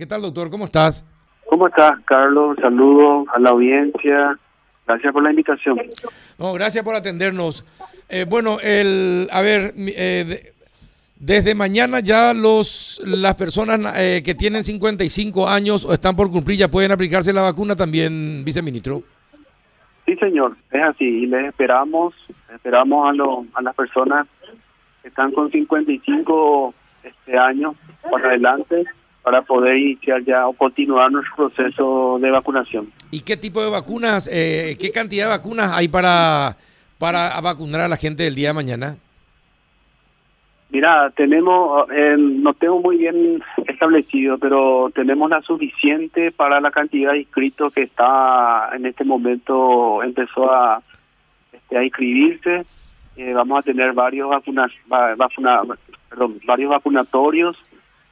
¿Qué 0.00 0.06
tal, 0.06 0.22
doctor? 0.22 0.48
¿Cómo 0.48 0.66
estás? 0.66 1.04
¿Cómo 1.50 1.66
estás, 1.66 1.90
Carlos? 2.04 2.56
Saludos 2.60 3.26
a 3.34 3.40
la 3.40 3.50
audiencia. 3.50 4.38
Gracias 4.86 5.12
por 5.12 5.24
la 5.24 5.30
invitación. 5.30 5.76
No, 6.38 6.52
gracias 6.52 6.84
por 6.84 6.94
atendernos. 6.94 7.64
Eh, 8.08 8.24
bueno, 8.28 8.58
el, 8.62 9.28
a 9.32 9.40
ver, 9.40 9.72
eh, 9.76 10.52
desde 11.16 11.56
mañana 11.56 11.98
ya 11.98 12.32
los 12.32 13.02
las 13.04 13.34
personas 13.34 13.92
eh, 13.96 14.22
que 14.24 14.36
tienen 14.36 14.62
55 14.62 15.48
años 15.48 15.84
o 15.84 15.92
están 15.92 16.14
por 16.14 16.30
cumplir 16.30 16.58
ya 16.58 16.68
pueden 16.68 16.92
aplicarse 16.92 17.32
la 17.32 17.42
vacuna 17.42 17.74
también, 17.74 18.44
viceministro. 18.44 19.02
Sí, 20.06 20.14
señor, 20.14 20.56
es 20.70 20.82
así. 20.84 21.24
Y 21.24 21.26
les 21.26 21.46
esperamos, 21.46 22.14
esperamos 22.54 23.10
a, 23.10 23.12
lo, 23.14 23.46
a 23.52 23.62
las 23.62 23.74
personas 23.74 24.28
que 25.02 25.08
están 25.08 25.32
con 25.32 25.50
55 25.50 26.72
este 27.02 27.36
año 27.36 27.74
para 28.08 28.28
adelante 28.28 28.86
para 29.22 29.42
poder 29.42 29.76
iniciar 29.76 30.22
ya 30.22 30.46
o 30.46 30.52
continuar 30.52 31.10
nuestro 31.12 31.48
proceso 31.48 32.18
de 32.20 32.30
vacunación. 32.30 32.88
¿Y 33.10 33.20
qué 33.20 33.36
tipo 33.36 33.62
de 33.62 33.70
vacunas, 33.70 34.28
eh, 34.32 34.76
qué 34.78 34.90
cantidad 34.90 35.24
de 35.24 35.30
vacunas 35.30 35.72
hay 35.72 35.88
para, 35.88 36.56
para 36.98 37.40
vacunar 37.40 37.82
a 37.82 37.88
la 37.88 37.96
gente 37.96 38.22
del 38.22 38.34
día 38.34 38.48
de 38.48 38.54
mañana? 38.54 38.96
Mira, 40.70 41.10
tenemos, 41.16 41.88
eh, 41.90 42.16
no 42.18 42.52
tengo 42.52 42.80
muy 42.80 42.98
bien 42.98 43.42
establecido, 43.66 44.36
pero 44.38 44.90
tenemos 44.94 45.30
la 45.30 45.40
suficiente 45.40 46.30
para 46.30 46.60
la 46.60 46.70
cantidad 46.70 47.12
de 47.12 47.20
inscritos 47.20 47.72
que 47.72 47.82
está 47.82 48.70
en 48.74 48.84
este 48.84 49.04
momento, 49.04 50.02
empezó 50.02 50.52
a, 50.52 50.82
este, 51.52 51.78
a 51.78 51.84
inscribirse. 51.84 52.66
Eh, 53.16 53.32
vamos 53.32 53.60
a 53.60 53.64
tener 53.64 53.94
varios 53.94 54.28
vacunas, 54.28 54.70
vacuna, 54.86 55.62
perdón, 56.10 56.38
varios 56.44 56.70
vacunatorios 56.70 57.56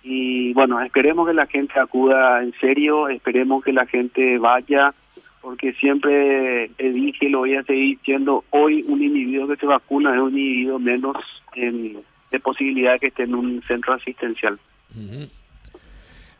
y 0.09 0.53
bueno, 0.53 0.81
esperemos 0.81 1.27
que 1.27 1.35
la 1.35 1.49
gente 1.49 1.81
acuda 1.81 2.41
en 2.41 2.55
serio, 2.61 3.09
esperemos 3.09 3.65
que 3.65 3.73
la 3.73 3.87
gente 3.87 4.39
vaya, 4.39 4.95
porque 5.43 5.73
siempre 5.73 6.71
dije, 6.79 7.29
lo 7.29 7.41
voy 7.41 7.57
a 7.57 7.65
seguir 7.65 7.99
diciendo, 7.99 8.45
hoy 8.51 8.85
un 8.87 9.03
individuo 9.03 9.49
que 9.49 9.57
se 9.57 9.67
vacuna 9.67 10.15
es 10.15 10.21
un 10.21 10.39
individuo 10.39 10.79
menos 10.79 11.17
en, 11.57 11.99
de 12.31 12.39
posibilidad 12.39 12.93
de 12.93 12.99
que 13.01 13.07
esté 13.09 13.25
en 13.25 13.35
un 13.35 13.61
centro 13.63 13.95
asistencial. 13.95 14.55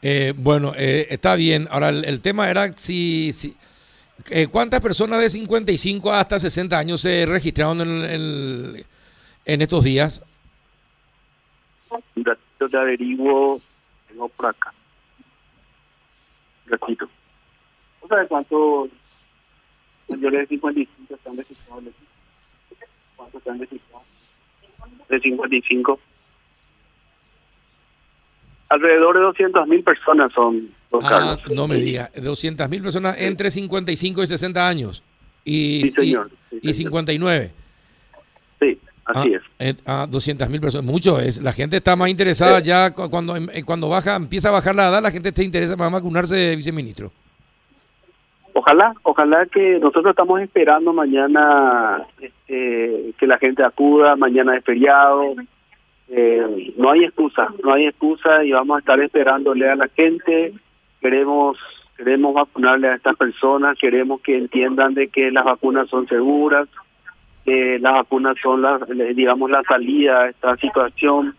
eh, 0.01 0.33
bueno, 0.37 0.73
eh, 0.77 1.09
está 1.11 1.35
bien. 1.35 1.67
Ahora, 1.69 1.89
el, 1.89 2.21
tema 2.21 2.49
era 2.49 2.73
si... 2.75 3.33
si 3.33 3.57
eh, 4.31 4.47
¿Cuántas 4.47 4.81
personas 4.81 5.19
de 5.19 5.29
55 5.29 6.13
hasta 6.13 6.39
60 6.39 6.79
años 6.79 7.01
se 7.01 7.27
registraron 7.27 7.81
en, 7.81 8.05
en, 8.05 8.85
en 9.45 9.63
estos 9.63 9.83
días? 9.83 10.23
Yo 12.61 12.69
te 12.69 12.77
averiguo, 12.77 13.61
tengo 14.09 14.29
por 14.29 14.47
acá. 14.47 14.73
Repito. 16.67 17.09
¿No 18.03 18.09
sabes 18.09 18.29
cuántos 18.29 18.91
mayores 20.09 20.41
de 20.41 20.47
55 20.47 21.15
están 21.15 21.37
registrados? 21.37 21.85
¿Cuántos 23.17 23.41
están 23.41 23.59
registrados? 23.59 24.07
De 25.09 25.21
55. 25.21 26.01
Alrededor 28.69 29.17
de 29.17 29.23
200 29.23 29.69
mil 29.69 29.85
personas 29.85 30.33
son 30.33 30.71
los 30.91 31.05
ah, 31.05 31.09
Carlos. 31.09 31.51
No 31.51 31.69
me 31.69 31.77
diga, 31.77 32.11
200 32.17 32.69
mil 32.69 32.83
personas 32.83 33.17
entre 33.21 33.51
55 33.51 34.23
y 34.23 34.27
60 34.27 34.69
años. 34.69 35.03
Y, 35.45 35.83
sí, 35.83 35.93
señor. 35.93 36.31
Sí, 36.51 36.59
y, 36.63 36.71
y 36.71 36.75
59. 36.75 37.53
Sí. 38.61 38.81
Así 39.07 39.35
ah, 39.35 39.41
es. 39.61 39.77
Ah, 39.87 40.07
200 40.11 40.51
mil 40.51 40.61
personas, 40.61 40.85
mucho 40.85 41.21
es. 41.21 41.41
La 41.41 41.53
gente 41.53 41.77
está 41.77 41.95
más 41.95 42.11
interesada 42.11 42.59
ya 42.61 42.93
cuando 42.93 43.35
cuando 43.65 43.89
baja, 43.89 44.17
empieza 44.17 44.49
a 44.49 44.53
bajar 44.53 44.75
la 44.75 44.89
edad, 44.89 45.03
la 45.03 45.13
gente 45.13 45.31
se 45.33 45.45
interesa 45.45 45.77
más 45.77 45.93
vacunarse, 45.93 46.57
viceministro. 46.57 47.13
Ojalá, 48.53 48.95
ojalá 49.03 49.47
que 49.47 49.79
nosotros 49.79 50.11
estamos 50.11 50.41
esperando 50.41 50.93
mañana 50.93 52.03
este, 52.21 53.13
que 53.19 53.27
la 53.27 53.39
gente 53.39 53.63
acuda, 53.63 54.17
mañana 54.17 54.57
es 54.57 54.65
feriado. 54.65 55.35
Eh, 56.09 56.73
no 56.77 56.91
hay 56.91 57.05
excusa, 57.05 57.49
no 57.63 57.75
hay 57.75 57.87
excusa 57.87 58.43
y 58.45 58.53
vamos 58.53 58.77
a 58.77 58.81
estar 58.81 58.99
esperándole 59.01 59.71
a 59.71 59.77
la 59.77 59.89
gente. 59.89 60.53
Queremos 61.01 61.59
queremos 61.97 62.35
vacunarle 62.35 62.89
a 62.89 62.97
estas 62.97 63.17
personas, 63.17 63.79
queremos 63.79 64.21
que 64.21 64.37
entiendan 64.37 64.95
de 64.95 65.09
que 65.09 65.31
las 65.31 65.45
vacunas 65.45 65.89
son 65.89 66.07
seguras, 66.07 66.69
que 67.47 67.79
las 67.79 67.93
vacunas 67.93 68.37
son 68.43 68.61
la, 68.61 68.79
digamos 69.15 69.49
la 69.49 69.63
salida 69.63 70.23
a 70.23 70.29
esta 70.31 70.57
situación 70.57 71.37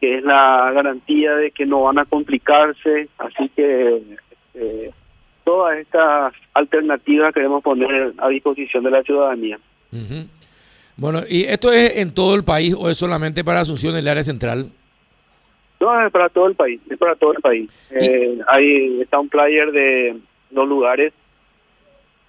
que 0.00 0.18
es 0.18 0.24
la 0.24 0.72
garantía 0.72 1.36
de 1.36 1.52
que 1.52 1.64
no 1.64 1.84
van 1.84 1.98
a 1.98 2.04
complicarse 2.04 3.08
así 3.18 3.48
que 3.54 4.02
eh, 4.54 4.90
todas 5.44 5.78
estas 5.78 6.34
alternativas 6.54 7.32
queremos 7.32 7.62
poner 7.62 8.12
a 8.18 8.28
disposición 8.28 8.82
de 8.82 8.90
la 8.90 9.02
ciudadanía 9.04 9.58
uh 9.92 9.96
-huh. 9.96 10.28
bueno 10.96 11.20
y 11.28 11.44
esto 11.44 11.70
es 11.72 11.98
en 11.98 12.12
todo 12.12 12.34
el 12.34 12.42
país 12.42 12.74
o 12.76 12.90
es 12.90 12.98
solamente 12.98 13.44
para 13.44 13.60
Asunción 13.60 13.94
el 13.94 14.08
área 14.08 14.24
central 14.24 14.70
no 15.78 16.04
es 16.04 16.10
para 16.10 16.28
todo 16.30 16.48
el 16.48 16.56
país 16.56 16.80
es 16.90 16.98
para 16.98 17.14
todo 17.14 17.32
el 17.32 17.40
país 17.40 17.70
eh, 17.92 18.38
hay 18.48 19.00
está 19.02 19.20
un 19.20 19.28
player 19.28 19.70
de 19.70 20.16
los 20.50 20.68
lugares 20.68 21.12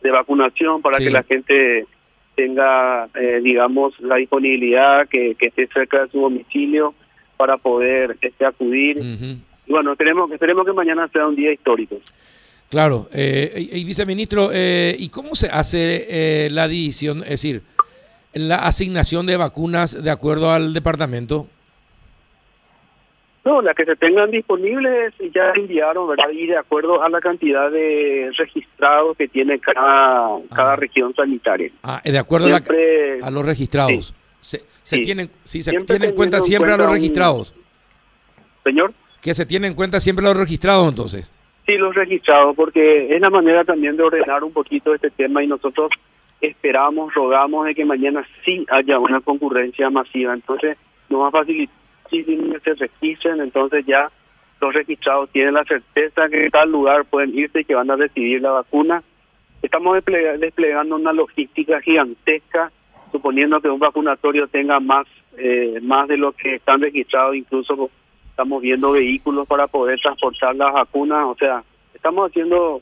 de 0.04 0.12
vacunación 0.12 0.84
para 0.84 0.98
sí. 0.98 1.06
que 1.06 1.10
la 1.10 1.24
gente 1.24 1.88
tenga, 2.36 3.08
eh, 3.16 3.40
digamos, 3.44 4.00
la 4.00 4.16
disponibilidad, 4.16 5.08
que, 5.08 5.36
que, 5.36 5.48
esté 5.48 5.68
cerca 5.68 6.04
de 6.04 6.12
su 6.12 6.20
domicilio 6.20 6.94
para 7.38 7.58
poder 7.58 8.18
este, 8.22 8.46
acudir. 8.46 8.98
Uh 8.98 9.02
-huh. 9.02 9.40
Bueno, 9.68 9.92
esperemos, 9.94 10.32
esperemos 10.32 10.66
que 10.66 10.74
mañana 10.74 11.08
sea 11.08 11.28
un 11.28 11.36
día 11.36 11.52
histórico. 11.52 11.98
Claro. 12.70 13.10
Eh, 13.14 13.70
y, 13.72 13.80
y, 13.80 13.84
viceministro, 13.84 14.50
eh, 14.52 14.96
¿y 15.00 15.10
cómo 15.10 15.36
se 15.36 15.48
hace 15.48 16.06
eh, 16.10 16.50
la 16.52 16.68
división, 16.68 17.20
es 17.24 17.30
decir, 17.30 17.62
la 18.34 18.58
asignación 18.58 19.26
de 19.26 19.38
vacunas 19.38 20.04
de 20.04 20.12
acuerdo 20.12 20.52
al 20.52 20.74
departamento? 20.74 21.48
No, 23.46 23.62
las 23.62 23.76
que 23.76 23.86
se 23.86 23.96
tengan 23.96 24.32
disponibles 24.32 25.14
ya 25.32 25.52
enviaron, 25.56 26.10
¿verdad? 26.10 26.32
Y 26.32 26.48
de 26.48 26.58
acuerdo 26.58 27.04
a 27.04 27.10
la 27.10 27.22
cantidad 27.22 27.70
de 27.70 28.32
registrados 28.36 29.16
que 29.16 29.28
tiene 29.28 29.60
cada, 29.60 30.40
cada 30.52 30.74
ah. 30.74 30.76
región 30.76 31.14
sanitaria. 31.14 31.70
Ah, 31.84 32.02
de 32.04 32.18
acuerdo 32.18 32.48
siempre, 32.48 33.18
a, 33.18 33.22
la, 33.22 33.28
a, 33.28 33.32
los 33.32 33.46
registrados. 33.46 34.16
Sí, 34.42 34.58
se, 34.58 34.64
se 34.82 34.96
sí. 34.96 35.02
tienen, 35.04 35.30
sí, 35.44 35.62
se 35.62 35.72
tiene 35.72 36.08
en 36.08 36.16
cuenta 36.16 36.42
siempre 36.42 36.72
cuenta 36.72 36.84
a 36.84 36.88
los 36.88 36.96
registrados. 36.96 37.54
Un... 37.56 38.64
Señor. 38.64 38.94
Que 39.22 39.36
se 39.36 39.46
tiene 39.46 39.68
en 39.68 39.76
cuenta 39.76 40.00
siempre 40.00 40.26
a 40.26 40.30
los 40.30 40.38
registrados 40.40 40.90
entonces. 40.90 41.32
Sí, 41.68 41.78
los 41.78 41.94
registrados, 41.94 42.56
porque 42.56 43.16
es 43.16 43.22
la 43.22 43.30
manera 43.30 43.64
también 43.64 43.96
de 43.96 44.04
ordenar 44.04 44.44
un 44.44 44.54
poquito 44.54 44.96
este 44.96 45.12
tema 45.12 45.44
y 45.44 45.48
nosotros 45.48 45.92
esperamos, 46.42 47.14
rogamos 47.14 47.68
de 47.68 47.76
que 47.76 47.86
mañana 47.86 48.28
sí 48.44 48.66
haya 48.72 48.98
una 48.98 49.22
concurrencia 49.22 49.92
masiva. 49.92 50.34
Entonces, 50.34 50.78
nos 51.10 51.22
va 51.22 51.28
a 51.28 51.32
facilitar 51.32 51.85
si 52.10 52.24
se 52.24 52.74
registren, 52.74 53.42
entonces 53.42 53.86
ya 53.86 54.10
los 54.62 54.74
registrados 54.74 55.30
tienen 55.32 55.54
la 55.54 55.64
certeza 55.64 56.30
que 56.30 56.46
en 56.46 56.52
tal 56.52 56.72
lugar 56.72 57.06
pueden 57.06 57.38
irse 57.38 57.62
y 57.62 57.66
que 57.66 57.76
van 57.76 57.92
a 57.92 57.96
recibir 57.96 58.42
la 58.42 58.52
vacuna. 58.52 59.04
Estamos 59.62 59.98
desplegando 60.40 60.96
una 60.96 61.14
logística 61.14 61.82
gigantesca, 61.82 62.72
suponiendo 63.12 63.60
que 63.62 63.70
un 63.70 63.80
vacunatorio 63.80 64.48
tenga 64.48 64.80
más, 64.80 65.08
eh, 65.38 65.80
más 65.82 66.08
de 66.08 66.18
lo 66.18 66.32
que 66.34 66.56
están 66.56 66.82
registrados, 66.82 67.36
incluso 67.36 67.90
estamos 68.30 68.62
viendo 68.62 68.92
vehículos 68.92 69.48
para 69.48 69.68
poder 69.68 70.00
transportar 70.00 70.56
las 70.56 70.74
vacunas, 70.74 71.26
o 71.26 71.36
sea, 71.36 71.64
estamos 71.94 72.30
haciendo 72.30 72.82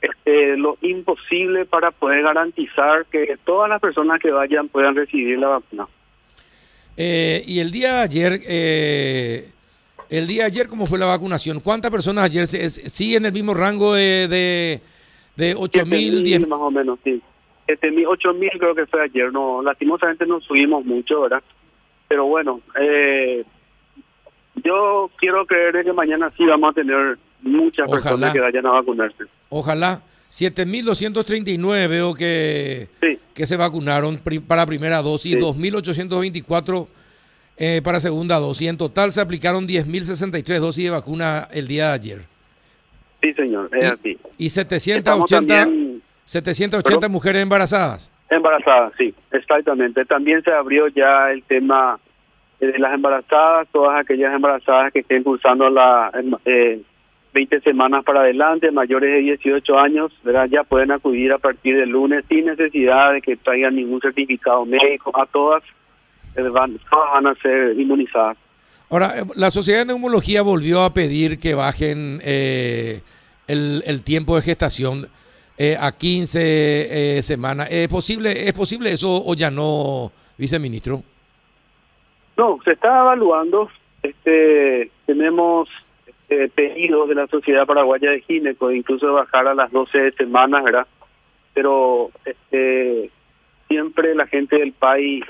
este, 0.00 0.56
lo 0.56 0.76
imposible 0.82 1.64
para 1.64 1.90
poder 1.90 2.22
garantizar 2.22 3.06
que 3.06 3.38
todas 3.44 3.70
las 3.70 3.80
personas 3.80 4.20
que 4.20 4.30
vayan 4.30 4.68
puedan 4.68 4.94
recibir 4.94 5.38
la 5.38 5.48
vacuna. 5.48 5.86
Eh, 6.96 7.42
y 7.46 7.58
el 7.58 7.70
día 7.70 7.94
de 7.94 8.00
ayer, 8.00 8.40
eh, 8.46 9.48
el 10.10 10.26
día 10.26 10.42
de 10.42 10.46
ayer, 10.48 10.68
¿cómo 10.68 10.86
fue 10.86 10.98
la 10.98 11.06
vacunación? 11.06 11.60
¿Cuántas 11.60 11.90
personas 11.90 12.24
ayer 12.24 12.46
se, 12.46 12.68
sí 12.70 13.16
en 13.16 13.26
el 13.26 13.32
mismo 13.32 13.54
rango 13.54 13.94
de, 13.94 14.28
de, 14.28 14.80
de 15.36 15.54
8 15.56 15.86
mil, 15.86 16.22
10 16.22 16.48
Más 16.48 16.60
o 16.60 16.70
menos, 16.70 16.98
sí. 17.02 17.20
Este, 17.66 17.90
8 18.06 18.34
mil 18.34 18.50
creo 18.58 18.74
que 18.74 18.86
fue 18.86 19.02
ayer. 19.02 19.32
No, 19.32 19.62
lastimosamente 19.62 20.26
no 20.26 20.40
subimos 20.40 20.84
mucho, 20.84 21.22
¿verdad? 21.22 21.42
Pero 22.08 22.26
bueno, 22.26 22.60
eh, 22.78 23.44
yo 24.62 25.10
quiero 25.16 25.46
creer 25.46 25.84
que 25.84 25.92
mañana 25.92 26.30
sí 26.36 26.44
vamos 26.44 26.70
a 26.70 26.74
tener 26.74 27.18
muchas 27.42 27.86
Ojalá. 27.88 28.02
personas 28.02 28.32
que 28.32 28.40
vayan 28.40 28.66
a 28.66 28.70
vacunarse. 28.72 29.24
Ojalá. 29.48 30.02
7.239 30.34 31.88
veo 31.88 32.12
que, 32.12 32.88
sí. 33.00 33.20
que 33.32 33.46
se 33.46 33.56
vacunaron 33.56 34.20
para 34.48 34.66
primera 34.66 35.00
dosis, 35.00 35.34
sí. 35.34 35.40
2.824 35.40 36.88
eh, 37.56 37.80
para 37.84 38.00
segunda 38.00 38.40
dosis. 38.40 38.68
En 38.68 38.76
total 38.76 39.12
se 39.12 39.20
aplicaron 39.20 39.68
10.063 39.68 40.58
dosis 40.58 40.84
de 40.84 40.90
vacuna 40.90 41.46
el 41.52 41.68
día 41.68 41.88
de 41.88 41.92
ayer. 41.92 42.18
Sí, 43.22 43.32
señor, 43.32 43.70
es 43.72 43.84
y, 43.84 43.86
así. 43.86 44.18
Y 44.36 44.50
780, 44.50 45.54
también, 45.54 46.02
780 46.24 47.00
¿pero? 47.00 47.12
mujeres 47.12 47.40
embarazadas. 47.42 48.10
Embarazadas, 48.28 48.92
sí, 48.98 49.14
exactamente. 49.30 50.04
También 50.04 50.42
se 50.42 50.50
abrió 50.50 50.88
ya 50.88 51.30
el 51.30 51.44
tema 51.44 52.00
de 52.58 52.76
las 52.76 52.92
embarazadas, 52.92 53.68
todas 53.70 54.00
aquellas 54.00 54.34
embarazadas 54.34 54.92
que 54.92 54.98
estén 54.98 55.22
cursando 55.22 55.70
la... 55.70 56.10
Eh, 56.44 56.82
20 57.34 57.60
semanas 57.62 58.04
para 58.04 58.20
adelante, 58.20 58.70
mayores 58.70 59.10
de 59.10 59.18
18 59.18 59.78
años, 59.78 60.12
¿verdad? 60.22 60.46
ya 60.48 60.62
pueden 60.62 60.92
acudir 60.92 61.32
a 61.32 61.38
partir 61.38 61.76
del 61.76 61.90
lunes 61.90 62.24
sin 62.28 62.46
necesidad 62.46 63.12
de 63.12 63.20
que 63.20 63.36
traigan 63.36 63.74
ningún 63.74 64.00
certificado 64.00 64.64
médico. 64.64 65.10
A 65.20 65.26
todas 65.26 65.64
eh, 66.36 66.42
van, 66.42 66.78
todas 66.90 67.12
van 67.12 67.26
a 67.26 67.34
ser 67.34 67.78
inmunizadas. 67.78 68.38
Ahora, 68.88 69.18
eh, 69.18 69.24
la 69.34 69.50
Sociedad 69.50 69.80
de 69.80 69.86
Neumología 69.86 70.42
volvió 70.42 70.82
a 70.82 70.94
pedir 70.94 71.40
que 71.40 71.54
bajen 71.54 72.20
eh, 72.22 73.02
el, 73.48 73.82
el, 73.84 74.04
tiempo 74.04 74.36
de 74.36 74.42
gestación 74.42 75.08
eh, 75.58 75.76
a 75.78 75.90
15 75.90 77.20
semanas. 77.22 77.66
¿Es 77.68 77.88
posible, 77.88 78.46
¿Es 78.46 78.52
posible 78.52 78.92
eso 78.92 79.22
o 79.26 79.34
ya 79.34 79.50
no, 79.50 80.12
viceministro? 80.38 81.02
No, 82.36 82.60
se 82.64 82.72
está 82.72 83.00
evaluando. 83.00 83.68
Este, 84.04 84.90
tenemos 85.06 85.68
eh, 86.34 86.50
pedidos 86.54 87.08
de 87.08 87.14
la 87.14 87.26
Sociedad 87.28 87.66
Paraguaya 87.66 88.10
de 88.10 88.20
Gineco, 88.22 88.72
incluso 88.72 89.12
bajar 89.12 89.46
a 89.46 89.54
las 89.54 89.70
12 89.70 90.12
semanas, 90.12 90.64
¿verdad? 90.64 90.86
Pero 91.52 92.10
este, 92.24 93.10
siempre 93.68 94.14
la 94.14 94.26
gente 94.26 94.58
del 94.58 94.72
país 94.72 95.24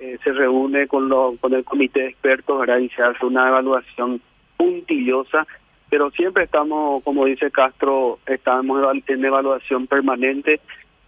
eh, 0.00 0.18
se 0.24 0.32
reúne 0.32 0.88
con, 0.88 1.08
lo, 1.08 1.36
con 1.40 1.54
el 1.54 1.64
comité 1.64 2.00
de 2.00 2.08
expertos, 2.08 2.58
¿verdad? 2.58 2.78
Y 2.78 2.88
se 2.90 3.02
hace 3.02 3.24
una 3.24 3.48
evaluación 3.48 4.20
puntillosa, 4.56 5.46
pero 5.88 6.10
siempre 6.10 6.44
estamos, 6.44 7.02
como 7.04 7.26
dice 7.26 7.50
Castro, 7.50 8.18
estamos 8.26 8.82
en 9.06 9.24
evaluación 9.24 9.86
permanente. 9.86 10.60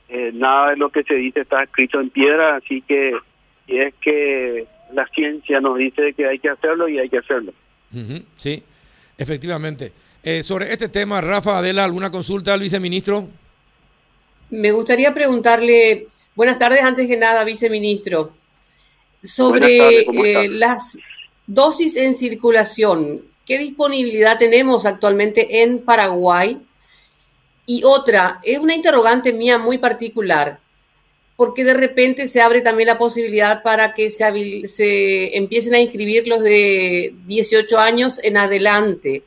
Eh, 0.08 0.30
nada 0.34 0.70
de 0.70 0.76
lo 0.76 0.90
que 0.90 1.02
se 1.02 1.14
dice 1.14 1.40
está 1.40 1.62
escrito 1.62 2.00
en 2.00 2.10
piedra, 2.10 2.56
así 2.56 2.82
que 2.82 3.16
y 3.66 3.78
es 3.78 3.94
que 3.94 4.66
la 4.92 5.06
ciencia 5.08 5.60
nos 5.60 5.78
dice 5.78 6.12
que 6.12 6.26
hay 6.26 6.38
que 6.38 6.50
hacerlo 6.50 6.88
y 6.88 6.98
hay 6.98 7.08
que 7.08 7.18
hacerlo. 7.18 7.52
sí. 8.36 8.62
Efectivamente. 9.18 9.92
Eh, 10.22 10.42
sobre 10.42 10.72
este 10.72 10.88
tema, 10.88 11.20
Rafa, 11.20 11.58
Adela, 11.58 11.84
¿alguna 11.84 12.10
consulta 12.10 12.54
al 12.54 12.60
viceministro? 12.60 13.28
Me 14.50 14.70
gustaría 14.70 15.12
preguntarle, 15.12 16.08
buenas 16.34 16.58
tardes 16.58 16.82
antes 16.82 17.08
que 17.08 17.16
nada, 17.16 17.42
viceministro, 17.44 18.32
sobre 19.22 20.00
eh, 20.00 20.48
las 20.48 20.98
dosis 21.46 21.96
en 21.96 22.14
circulación. 22.14 23.22
¿Qué 23.44 23.58
disponibilidad 23.58 24.38
tenemos 24.38 24.86
actualmente 24.86 25.62
en 25.62 25.80
Paraguay? 25.80 26.60
Y 27.66 27.82
otra, 27.84 28.40
es 28.44 28.58
una 28.58 28.74
interrogante 28.74 29.32
mía 29.32 29.58
muy 29.58 29.78
particular 29.78 30.61
porque 31.42 31.64
de 31.64 31.74
repente 31.74 32.28
se 32.28 32.40
abre 32.40 32.60
también 32.60 32.86
la 32.86 32.98
posibilidad 32.98 33.64
para 33.64 33.94
que 33.94 34.10
se, 34.10 34.68
se 34.68 35.36
empiecen 35.36 35.74
a 35.74 35.80
inscribir 35.80 36.28
los 36.28 36.40
de 36.40 37.16
18 37.26 37.80
años 37.80 38.22
en 38.22 38.36
adelante. 38.36 39.24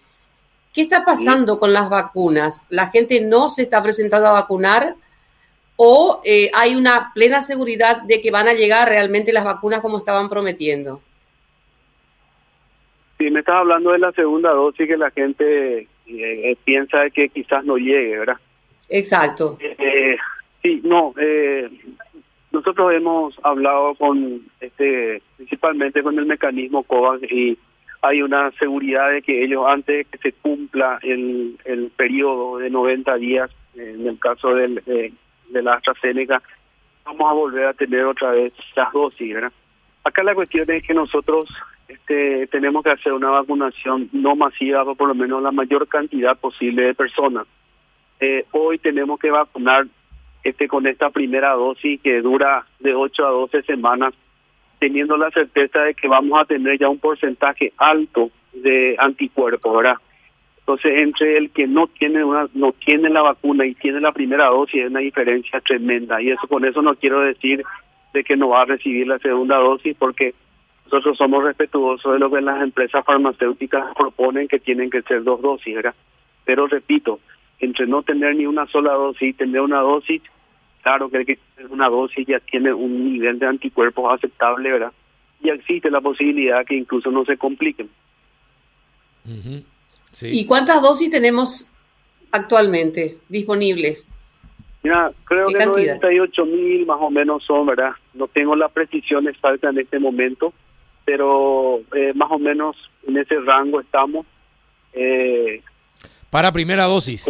¿Qué 0.74 0.82
está 0.82 1.04
pasando 1.04 1.60
con 1.60 1.74
las 1.74 1.90
vacunas? 1.90 2.68
¿La 2.70 2.88
gente 2.88 3.20
no 3.20 3.50
se 3.50 3.64
está 3.64 3.84
presentando 3.84 4.28
a 4.28 4.40
vacunar 4.40 4.96
o 5.76 6.22
eh, 6.24 6.50
hay 6.56 6.78
una 6.78 7.12
plena 7.14 7.42
seguridad 7.42 8.04
de 8.04 8.22
que 8.22 8.32
van 8.32 8.48
a 8.48 8.54
llegar 8.54 8.88
realmente 8.88 9.34
las 9.34 9.44
vacunas 9.44 9.82
como 9.82 9.98
estaban 9.98 10.30
prometiendo? 10.30 11.02
Sí, 13.18 13.30
me 13.30 13.42
estás 13.42 13.56
hablando 13.56 13.92
de 13.92 14.00
la 14.00 14.14
segunda 14.14 14.52
dosis 14.52 14.88
que 14.88 14.96
la 14.96 15.12
gente 15.12 15.90
eh, 16.08 16.56
piensa 16.64 17.10
que 17.10 17.28
quizás 17.28 17.66
no 17.66 17.76
llegue, 17.76 18.20
¿verdad? 18.20 18.38
Exacto. 18.88 19.58
Eh, 19.60 20.16
sí, 20.62 20.80
no, 20.86 21.14
nosotros 22.56 22.94
hemos 22.94 23.38
hablado 23.44 23.96
con, 23.96 24.42
este, 24.62 25.22
principalmente 25.36 26.02
con 26.02 26.18
el 26.18 26.26
mecanismo 26.26 26.84
COVAX 26.84 27.30
y 27.30 27.58
hay 28.02 28.22
una 28.22 28.50
seguridad 28.52 29.12
de 29.12 29.22
que 29.22 29.44
ellos 29.44 29.66
antes 29.68 29.98
de 29.98 30.06
que 30.06 30.18
se 30.20 30.32
cumpla 30.32 30.98
el, 31.02 31.58
periodo 31.98 32.60
de 32.60 32.70
90 32.70 33.16
días, 33.18 33.52
en 33.76 34.08
el 34.08 34.18
caso 34.20 34.56
del, 34.56 34.76
de, 34.86 35.62
la 35.62 35.74
AstraZeneca, 35.74 36.42
vamos 37.04 37.30
a 37.30 37.34
volver 37.34 37.66
a 37.66 37.74
tener 37.74 38.06
otra 38.06 38.32
vez 38.32 38.54
las 38.76 38.92
dosis, 38.94 39.34
¿verdad? 39.34 39.52
Acá 40.06 40.24
la 40.24 40.34
cuestión 40.34 40.70
es 40.72 40.82
que 40.84 40.94
nosotros 40.94 41.50
este, 41.90 42.48
tenemos 42.48 42.84
que 42.84 42.92
hacer 42.92 43.12
una 43.12 43.32
vacunación 43.32 44.10
no 44.14 44.36
masiva, 44.38 44.86
por 44.96 45.10
lo 45.10 45.16
menos 45.16 45.44
la 45.44 45.52
mayor 45.52 45.90
cantidad 45.90 46.38
posible 46.38 46.84
de 46.84 46.94
personas. 46.94 47.48
Eh, 48.22 48.46
hoy 48.52 48.78
tenemos 48.78 49.20
que 49.20 49.30
vacunar 49.30 49.88
este 50.46 50.68
con 50.68 50.88
esta 50.88 51.10
primera 51.10 51.54
dosis 51.54 52.00
que 52.02 52.22
dura 52.22 52.66
de 52.80 52.94
8 52.94 53.26
a 53.26 53.32
12 53.32 53.64
semanas, 53.64 54.14
teniendo 54.80 55.18
la 55.18 55.32
certeza 55.32 55.82
de 55.82 55.96
que 55.96 56.08
vamos 56.08 56.40
a 56.40 56.46
tener 56.46 56.78
ya 56.78 56.88
un 56.88 57.00
porcentaje 57.00 57.74
alto 57.78 58.30
de 58.54 58.96
anticuerpos, 59.00 59.76
¿verdad? 59.76 59.98
Entonces, 60.60 60.94
entre 60.98 61.38
el 61.38 61.50
que 61.50 61.68
no 61.68 61.88
tiene 61.88 62.24
una 62.24 62.48
no 62.54 62.72
tiene 62.74 63.10
la 63.10 63.22
vacuna 63.22 63.66
y 63.66 63.76
tiene 63.76 64.00
la 64.02 64.12
primera 64.12 64.46
dosis 64.46 64.84
es 64.84 64.90
una 64.90 65.00
diferencia 65.00 65.60
tremenda 65.62 66.22
y 66.22 66.30
eso 66.30 66.48
con 66.48 66.64
eso 66.64 66.82
no 66.82 66.96
quiero 66.96 67.22
decir 67.22 67.64
de 68.14 68.24
que 68.24 68.38
no 68.38 68.50
va 68.50 68.62
a 68.62 68.66
recibir 68.66 69.08
la 69.08 69.20
segunda 69.20 69.58
dosis 69.58 69.96
porque 69.98 70.34
nosotros 70.86 71.18
somos 71.18 71.44
respetuosos 71.44 72.14
de 72.14 72.20
lo 72.20 72.32
que 72.32 72.42
las 72.42 72.62
empresas 72.62 73.04
farmacéuticas 73.04 73.94
proponen 73.96 74.48
que 74.48 74.60
tienen 74.60 74.90
que 74.90 75.02
ser 75.02 75.24
dos 75.24 75.42
dosis, 75.42 75.76
¿verdad? 75.76 75.96
Pero 76.46 76.68
repito, 76.68 77.20
entre 77.60 77.88
no 77.88 78.04
tener 78.04 78.36
ni 78.36 78.46
una 78.46 78.68
sola 78.68 78.94
dosis 78.94 79.30
y 79.30 79.34
tener 79.34 79.62
una 79.62 79.80
dosis, 79.80 80.22
claro 80.86 81.10
que, 81.10 81.26
que 81.26 81.40
una 81.72 81.90
dosis 81.90 82.28
ya 82.28 82.40
tiene 82.40 82.72
un 82.72 83.12
nivel 83.12 83.40
de 83.40 83.48
anticuerpos 83.48 84.14
aceptable, 84.14 84.72
¿verdad? 84.72 84.92
Y 85.42 85.50
existe 85.50 85.90
la 85.90 86.00
posibilidad 86.00 86.64
que 86.64 86.76
incluso 86.76 87.10
no 87.10 87.26
se 87.26 87.38
compliquen. 87.38 87.90
¿Y 90.22 90.46
cuántas 90.46 90.84
dosis 90.84 91.10
tenemos 91.10 91.74
actualmente 92.32 93.18
disponibles? 93.28 94.20
Mira, 94.84 95.12
creo 95.24 95.48
que 95.48 95.66
98 95.66 96.46
mil 96.46 96.86
más 96.86 97.00
o 97.02 97.10
menos 97.10 97.44
son, 97.44 97.66
¿verdad? 97.66 97.94
No 98.14 98.28
tengo 98.28 98.56
la 98.56 98.70
precisión 98.70 99.28
exacta 99.28 99.70
en 99.70 99.80
este 99.80 99.98
momento, 99.98 100.54
pero 101.04 101.80
eh, 101.96 102.14
más 102.14 102.32
o 102.32 102.38
menos 102.38 102.76
en 103.08 103.18
ese 103.18 103.40
rango 103.40 103.82
estamos. 103.82 104.28
Eh, 104.94 105.64
Para 106.30 106.52
primera 106.52 106.84
dosis. 106.84 107.26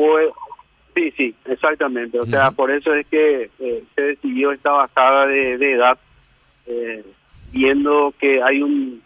Sí, 0.96 1.12
sí, 1.18 1.36
exactamente. 1.46 2.20
O 2.20 2.26
sea, 2.26 2.52
por 2.52 2.72
eso 2.72 2.94
es 2.94 3.06
que 3.08 3.52
eh, 3.60 3.84
se 3.94 4.02
decidió 4.02 4.54
esta 4.54 4.72
bajada 4.72 5.28
de, 5.28 5.74
edad, 5.74 5.98
eh, 6.66 7.04
viendo 7.52 8.14
que 8.18 8.42
hay 8.42 8.62
un, 8.62 9.04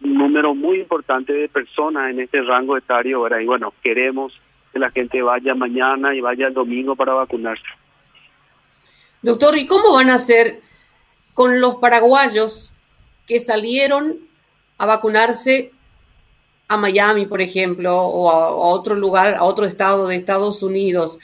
número 0.00 0.54
muy 0.54 0.80
importante 0.80 1.32
de 1.32 1.48
personas 1.48 2.10
en 2.10 2.20
este 2.20 2.40
rango 2.40 2.76
etario, 2.76 3.18
ahora 3.18 3.42
Y 3.42 3.46
bueno, 3.46 3.74
queremos 3.82 4.32
que 4.72 4.78
la 4.78 4.90
gente 4.90 5.20
vaya 5.20 5.54
mañana 5.54 6.14
y 6.14 6.22
vaya 6.22 6.46
el 6.46 6.54
domingo 6.54 6.96
para 6.96 7.12
vacunarse. 7.12 7.64
Doctor, 9.20 9.58
¿y 9.58 9.66
cómo 9.66 9.92
van 9.92 10.08
a 10.08 10.14
hacer 10.14 10.60
con 11.34 11.60
los 11.60 11.76
paraguayos 11.76 12.72
que 13.26 13.40
salieron 13.40 14.16
a 14.78 14.86
vacunarse 14.86 15.72
a 16.70 16.76
Miami, 16.76 17.26
por 17.26 17.40
ejemplo, 17.42 17.96
o 17.96 18.30
a, 18.30 18.48
otro 18.50 18.94
lugar, 18.94 19.34
a 19.34 19.44
otro 19.44 19.66
estado 19.66 20.06
de 20.06 20.16
Estados 20.16 20.62
Unidos, 20.62 21.18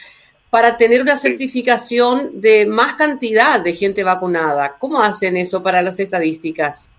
para 0.50 0.76
tener 0.76 1.00
una 1.00 1.16
certificación 1.16 2.40
de 2.40 2.66
más 2.66 2.94
cantidad 2.94 3.62
de 3.62 3.72
gente 3.72 4.02
vacunada. 4.02 4.76
¿Cómo 4.78 5.00
hacen 5.00 5.36
eso 5.36 5.62
para 5.62 5.82
las 5.82 6.00
estadísticas? 6.00 6.90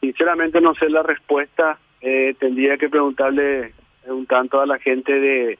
Sinceramente 0.00 0.60
no 0.60 0.74
sé 0.74 0.90
la 0.90 1.02
respuesta. 1.02 1.78
Eh, 2.02 2.34
tendría 2.38 2.76
que 2.76 2.88
preguntarle 2.88 3.72
un 4.06 4.26
tanto 4.26 4.60
a 4.60 4.66
la 4.66 4.78
gente 4.78 5.12
de 5.12 5.58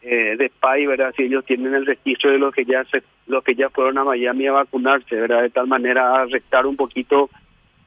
eh, 0.00 0.36
de 0.36 0.48
SPY, 0.48 0.86
¿verdad? 0.86 1.12
Si 1.16 1.24
ellos 1.24 1.44
tienen 1.44 1.74
el 1.74 1.84
registro 1.84 2.30
de 2.30 2.38
los 2.38 2.54
que 2.54 2.64
ya 2.64 2.84
se, 2.84 3.02
los 3.26 3.42
que 3.42 3.56
ya 3.56 3.68
fueron 3.68 3.98
a 3.98 4.04
Miami 4.04 4.46
a 4.46 4.52
vacunarse, 4.52 5.16
¿verdad? 5.16 5.42
De 5.42 5.50
tal 5.50 5.66
manera 5.66 6.22
a 6.22 6.26
restar 6.26 6.66
un 6.66 6.76
poquito 6.76 7.30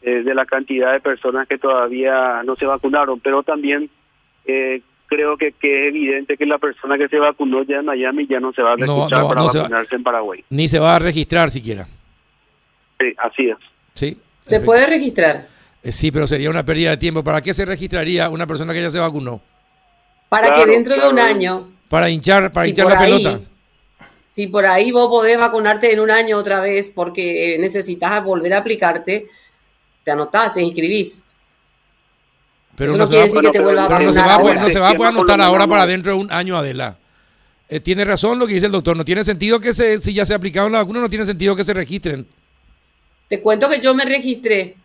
eh, 0.02 0.24
de 0.24 0.34
la 0.34 0.46
cantidad 0.46 0.94
de 0.94 1.00
personas 1.00 1.48
que 1.48 1.58
todavía 1.58 2.42
no 2.44 2.56
se 2.56 2.66
vacunaron, 2.66 3.20
pero 3.20 3.44
también 3.44 3.90
eh, 4.46 4.82
creo 5.08 5.38
que, 5.38 5.52
que, 5.52 5.88
es 5.88 5.90
evidente 5.90 6.38
que 6.38 6.46
la 6.46 6.58
persona 6.58 6.98
que 6.98 7.08
se 7.08 7.20
vacunó 7.20 7.64
ya 7.64 7.78
en 7.78 7.86
Miami 7.86 8.26
ya 8.28 8.40
no 8.40 8.52
se 8.54 8.62
va 8.62 8.74
a 8.74 8.76
registrar 8.78 9.28
para 9.28 9.44
vacunarse 9.44 9.96
en 9.96 10.04
Paraguay. 10.04 10.44
Ni 10.50 10.68
se 10.68 10.80
va 10.80 10.96
a 10.96 11.00
registrar 11.00 11.52
siquiera. 11.52 11.88
Sí, 13.00 13.14
así 13.18 13.50
es. 13.50 13.58
Sí. 13.94 14.18
¿Se 14.42 14.62
puede 14.62 14.88
registrar? 14.88 15.48
Eh, 15.84 15.92
sí, 15.92 16.12
pero 16.12 16.28
sería 16.28 16.50
una 16.50 16.66
pérdida 16.66 16.92
de 16.92 16.98
tiempo. 16.98 17.24
¿Para 17.24 17.42
qué 17.42 17.54
se 17.54 17.66
registraría 17.66 18.30
una 18.30 18.48
persona 18.48 18.74
que 18.74 18.82
ya 18.82 18.90
se 18.90 19.00
vacunó? 19.00 19.42
Para 20.30 20.54
que 20.54 20.66
dentro 20.66 20.96
de 20.96 21.10
un 21.10 21.20
año... 21.20 21.70
Para 21.90 22.10
hinchar, 22.10 22.52
para 22.52 22.68
hinchar 22.68 22.88
la 22.88 23.00
pelota. 23.00 23.40
Si 24.26 24.48
por 24.48 24.66
ahí 24.66 24.92
vos 24.92 25.10
podés 25.10 25.38
vacunarte 25.38 25.92
en 25.92 26.00
un 26.00 26.10
año 26.10 26.38
otra 26.38 26.62
vez 26.62 26.90
porque 26.90 27.58
necesitas 27.60 28.24
volver 28.24 28.54
a 28.54 28.60
aplicarte, 28.60 29.26
te 30.04 30.12
anotás, 30.12 30.54
te 30.54 30.62
inscribís. 30.62 31.26
Pero 32.76 32.96
no, 32.98 33.08
quiere 33.08 33.26
decir 33.26 33.42
que 33.42 33.50
te 33.52 33.60
vuelva 33.60 33.86
a 33.86 33.88
vacunar 33.88 34.08
No 34.08 34.70
se 34.70 34.80
va 34.80 34.90
a 34.90 34.94
poder 34.94 35.14
anotar 35.14 35.42
ahora 35.42 35.68
para 35.68 35.86
dentro 35.86 36.14
de 36.14 36.18
un 36.18 36.32
año, 36.32 36.58
Adela. 36.58 36.98
Eh, 37.70 37.80
tiene 37.80 38.04
razón 38.04 38.40
lo 38.40 38.48
que 38.48 38.54
dice 38.54 38.66
el 38.66 38.72
doctor. 38.72 38.98
No 38.98 39.06
tiene 39.06 39.24
sentido 39.24 39.60
que 39.60 39.74
se, 39.74 40.00
si 40.02 40.14
ya 40.14 40.26
se 40.26 40.34
ha 40.34 40.38
aplicado 40.38 40.70
la 40.70 40.80
vacuna, 40.80 41.00
no 41.00 41.10
tiene 41.10 41.26
sentido 41.26 41.56
que 41.56 41.64
se 41.64 41.74
registren. 41.74 42.28
Te 43.28 43.40
cuento 43.40 43.70
que 43.70 43.80
yo 43.80 43.94
me 43.94 44.04
registré. 44.04 44.76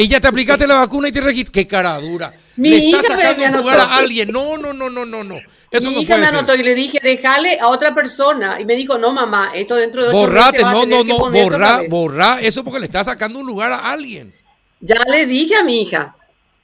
Ella 0.00 0.20
te 0.20 0.28
aplicaste 0.28 0.66
la 0.66 0.76
vacuna 0.76 1.08
y 1.08 1.12
te 1.12 1.20
registró. 1.20 1.52
Qué 1.52 1.66
cara 1.66 1.98
dura. 1.98 2.32
Mi 2.56 2.70
le 2.70 2.76
hija 2.76 3.00
está 3.00 3.16
me- 3.16 3.22
sacando 3.22 3.40
me 3.40 3.48
un 3.48 3.54
anotó. 3.54 3.62
lugar 3.70 3.80
a 3.80 3.96
alguien. 3.96 4.28
No, 4.30 4.56
no, 4.56 4.72
no, 4.72 4.88
no, 4.88 5.04
no, 5.04 5.24
no. 5.24 5.38
Eso 5.70 5.88
Mi 5.88 5.94
no 5.96 6.00
hija 6.02 6.08
puede 6.14 6.20
me 6.20 6.26
ser. 6.28 6.38
anotó 6.38 6.54
y 6.54 6.62
le 6.62 6.74
dije, 6.74 7.00
déjale 7.02 7.58
a 7.60 7.68
otra 7.68 7.94
persona. 7.94 8.60
Y 8.60 8.64
me 8.64 8.76
dijo, 8.76 8.96
no, 8.96 9.12
mamá, 9.12 9.50
esto 9.54 9.74
dentro 9.76 10.02
de 10.04 10.08
ocho 10.10 10.18
Borrate, 10.18 10.52
meses 10.52 10.62
vas 10.62 10.70
a 10.72 10.74
no, 10.74 10.80
tener 10.82 11.06
no, 11.06 11.18
no, 11.18 11.24
otra 11.26 11.42
borra, 11.42 11.78
vez". 11.78 11.90
borra. 11.90 12.40
Eso 12.40 12.62
porque 12.64 12.80
le 12.80 12.86
está 12.86 13.02
sacando 13.04 13.38
un 13.40 13.46
lugar 13.46 13.72
a 13.72 13.90
alguien. 13.90 14.32
Ya 14.80 14.96
le 15.10 15.26
dije 15.26 15.56
a 15.56 15.64
mi 15.64 15.82
hija. 15.82 16.14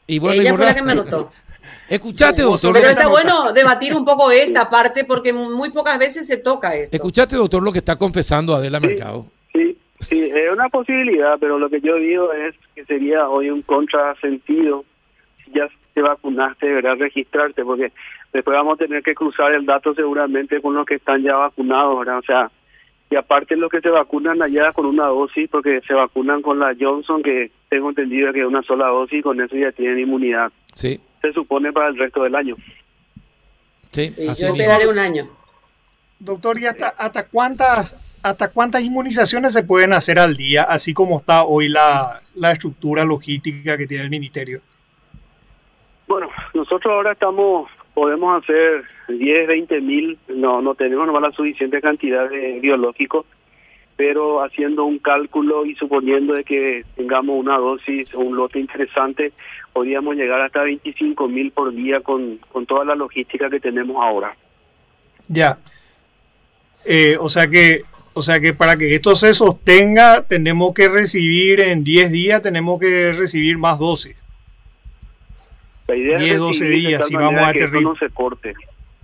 Y 0.07 0.19
bueno, 0.21 0.37
y 0.37 0.47
Ella 0.47 0.55
fue 0.57 0.65
la 0.67 0.75
que 0.75 0.83
me 0.83 0.93
anotó. 0.93 1.31
Escuchaste, 1.89 2.41
No, 2.43 2.51
doctor. 2.51 2.73
Pero 2.73 2.89
está 2.89 3.09
bueno 3.09 3.53
debatir 3.53 3.95
un 3.95 4.05
poco 4.05 4.31
esta 4.31 4.71
parte 4.71 5.05
porque 5.05 5.33
muy 5.33 5.71
pocas 5.71 5.99
veces 5.99 6.27
se 6.27 6.39
toca 6.39 6.75
esto. 6.75 6.97
Escuchaste, 6.97 7.37
doctor, 7.37 7.63
lo 7.63 7.73
que 7.73 7.79
está 7.81 7.97
confesando 7.97 8.55
Adela. 8.55 8.81
Mercado. 8.81 9.27
Sí, 9.53 9.61
sí, 9.63 9.79
es 10.11 10.53
una 10.53 10.69
posibilidad, 10.69 11.39
pero 11.39 11.59
lo 11.59 11.71
que 11.71 11.81
yo 11.81 11.97
digo 11.97 12.33
es 12.33 12.55
que 12.75 12.85
sería 12.85 13.29
hoy 13.29 13.51
un 13.51 13.63
contrasentido 13.63 14.85
si 15.45 15.53
ya 15.53 15.69
te 15.95 16.03
vacunaste, 16.03 16.67
deberás 16.67 16.99
registrarte, 16.99 17.65
porque 17.65 17.93
después 18.33 18.57
vamos 18.57 18.75
a 18.75 18.85
tener 18.85 19.03
que 19.03 19.15
cruzar 19.15 19.53
el 19.53 19.65
dato 19.65 19.95
seguramente 19.95 20.61
con 20.61 20.75
los 20.75 20.85
que 20.85 20.97
están 20.97 21.23
ya 21.23 21.37
vacunados, 21.37 21.99
¿verdad? 22.01 22.19
O 22.19 22.23
sea, 22.23 22.51
y 23.11 23.17
aparte 23.17 23.57
los 23.57 23.71
que 23.71 23.81
se 23.81 23.91
vacunan 23.91 24.43
allá 24.43 24.73
con 24.73 24.87
una 24.87 25.07
dosis, 25.07 25.49
porque 25.49 25.81
se 25.87 25.95
vacunan 25.95 26.43
con 26.43 26.59
la 26.59 26.75
Johnson, 26.79 27.23
que 27.23 27.53
tengo 27.69 27.91
entendido 27.91 28.33
que 28.33 28.41
es 28.41 28.47
una 28.47 28.63
sola 28.63 28.89
dosis, 28.89 29.21
y 29.21 29.23
con 29.23 29.41
eso 29.41 29.55
ya 29.57 29.71
tienen 29.73 30.01
inmunidad. 30.01 30.51
Sí, 30.75 31.01
Se 31.23 31.33
supone 31.33 31.73
para 31.73 31.89
el 31.89 31.97
resto 31.97 32.25
del 32.25 32.35
año. 32.35 32.57
sí, 33.93 34.13
así 34.29 34.43
yo 34.43 34.49
esperaré 34.49 34.89
un 34.89 34.99
año. 34.99 35.29
Doctor, 36.19 36.59
¿y 36.59 36.67
hasta, 36.67 36.89
hasta 36.89 37.29
cuántas 37.29 37.97
hasta 38.25 38.51
cuántas 38.51 38.83
inmunizaciones 38.83 39.53
se 39.53 39.65
pueden 39.65 39.93
hacer 39.93 40.19
al 40.19 40.35
día, 40.35 40.63
así 40.63 40.95
como 40.95 41.19
está 41.19 41.45
hoy 41.45 41.69
la, 41.69 42.23
la 42.35 42.53
estructura 42.53 43.05
logística 43.05 43.77
que 43.77 43.87
tiene 43.87 44.05
el 44.05 44.09
ministerio? 44.11 44.63
Bueno, 46.09 46.31
nosotros 46.55 46.91
ahora 46.91 47.13
estamos, 47.13 47.71
podemos 47.93 48.43
hacer 48.43 48.83
10, 49.09 49.47
20 49.47 49.81
mil, 49.83 50.19
no, 50.29 50.63
no 50.63 50.75
tenemos 50.75 51.07
nomás 51.07 51.21
la 51.21 51.33
suficiente 51.33 51.83
cantidad 51.83 52.31
de 52.31 52.61
biológicos, 52.61 53.27
pero 53.95 54.43
haciendo 54.43 54.87
un 54.87 55.01
cálculo 55.01 55.67
y 55.67 55.75
suponiendo 55.75 56.33
de 56.33 56.45
que 56.45 56.83
tengamos 56.97 57.39
una 57.39 57.59
dosis 57.59 58.15
o 58.15 58.21
un 58.21 58.37
lote 58.37 58.59
interesante, 58.59 59.35
podríamos 59.75 60.17
llegar 60.17 60.41
hasta 60.41 60.63
25 60.63 61.29
mil 61.29 61.51
por 61.51 61.75
día 61.75 62.01
con, 62.01 62.39
con 62.51 62.65
toda 62.65 62.87
la 62.87 62.95
logística 62.95 63.51
que 63.51 63.61
tenemos 63.61 64.03
ahora. 64.03 64.35
Ya. 65.29 65.59
Eh, 66.87 67.19
o 67.21 67.29
sea 67.29 67.49
que 67.49 67.83
o 68.15 68.23
sea 68.23 68.41
que 68.41 68.55
para 68.55 68.77
que 68.77 68.95
esto 68.95 69.15
se 69.15 69.35
sostenga 69.35 70.23
tenemos 70.23 70.73
que 70.73 70.89
recibir 70.89 71.61
en 71.61 71.85
10 71.85 72.11
días 72.13 72.43
tenemos 72.43 72.81
que 72.81 73.13
recibir 73.13 73.59
más 73.59 73.79
dosis. 73.79 74.25
La 75.87 75.97
idea 75.97 76.19
10, 76.19 76.33
es 76.33 76.39
12 76.39 76.65
recibir 76.65 76.83
de 76.83 76.89
días, 76.89 77.07
si 77.09 77.15
vamos 77.15 77.43
a 77.43 77.53
que 77.53 77.65
esto 77.65 77.65
aterrizar. 77.65 77.83
no 77.83 77.97
se 77.97 78.11
corte, 78.11 78.55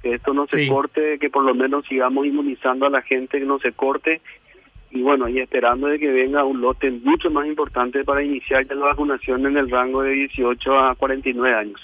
que 0.03 0.15
esto 0.15 0.33
no 0.33 0.47
se 0.47 0.59
Sí. 0.59 0.69
corte, 0.69 1.19
que 1.19 1.29
por 1.29 1.45
lo 1.45 1.55
menos 1.55 1.85
sigamos 1.87 2.27
inmunizando 2.27 2.87
a 2.87 2.91
la 2.91 3.03
gente, 3.03 3.39
que 3.39 3.45
no 3.45 3.59
se 3.59 3.73
corte 3.73 4.21
y 4.93 5.03
bueno, 5.03 5.29
y 5.29 5.39
esperando 5.41 5.87
de 5.87 5.99
que 5.99 6.09
venga 6.11 6.43
un 6.45 6.61
lote 6.61 6.91
mucho 6.91 7.31
más 7.31 7.47
importante 7.47 8.03
para 8.05 8.23
iniciar 8.25 8.67
ya 8.67 8.75
la 8.75 8.87
vacunación 8.87 9.47
en 9.47 9.57
el 9.57 9.71
rango 9.71 10.03
de 10.03 10.13
18 10.13 10.79
a 10.79 10.95
49 10.97 11.55
años. 11.57 11.81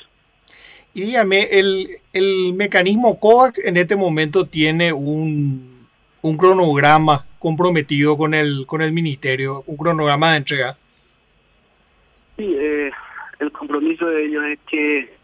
Y 0.94 1.02
dígame, 1.02 1.42
el, 1.52 1.98
el 2.14 2.54
mecanismo 2.54 3.20
COVAX 3.20 3.58
en 3.58 3.76
este 3.76 3.96
momento 3.96 4.46
tiene 4.46 4.92
un, 4.94 5.75
un 6.26 6.36
cronograma 6.36 7.24
comprometido 7.38 8.16
con 8.16 8.34
el, 8.34 8.66
con 8.66 8.82
el 8.82 8.92
ministerio, 8.92 9.62
un 9.66 9.76
cronograma 9.76 10.32
de 10.32 10.36
entrega. 10.38 10.74
Sí, 12.36 12.56
eh, 12.58 12.90
el 13.38 13.52
compromiso 13.52 14.06
de 14.06 14.26
ellos 14.26 14.44
es 14.44 14.58
que 14.68 15.14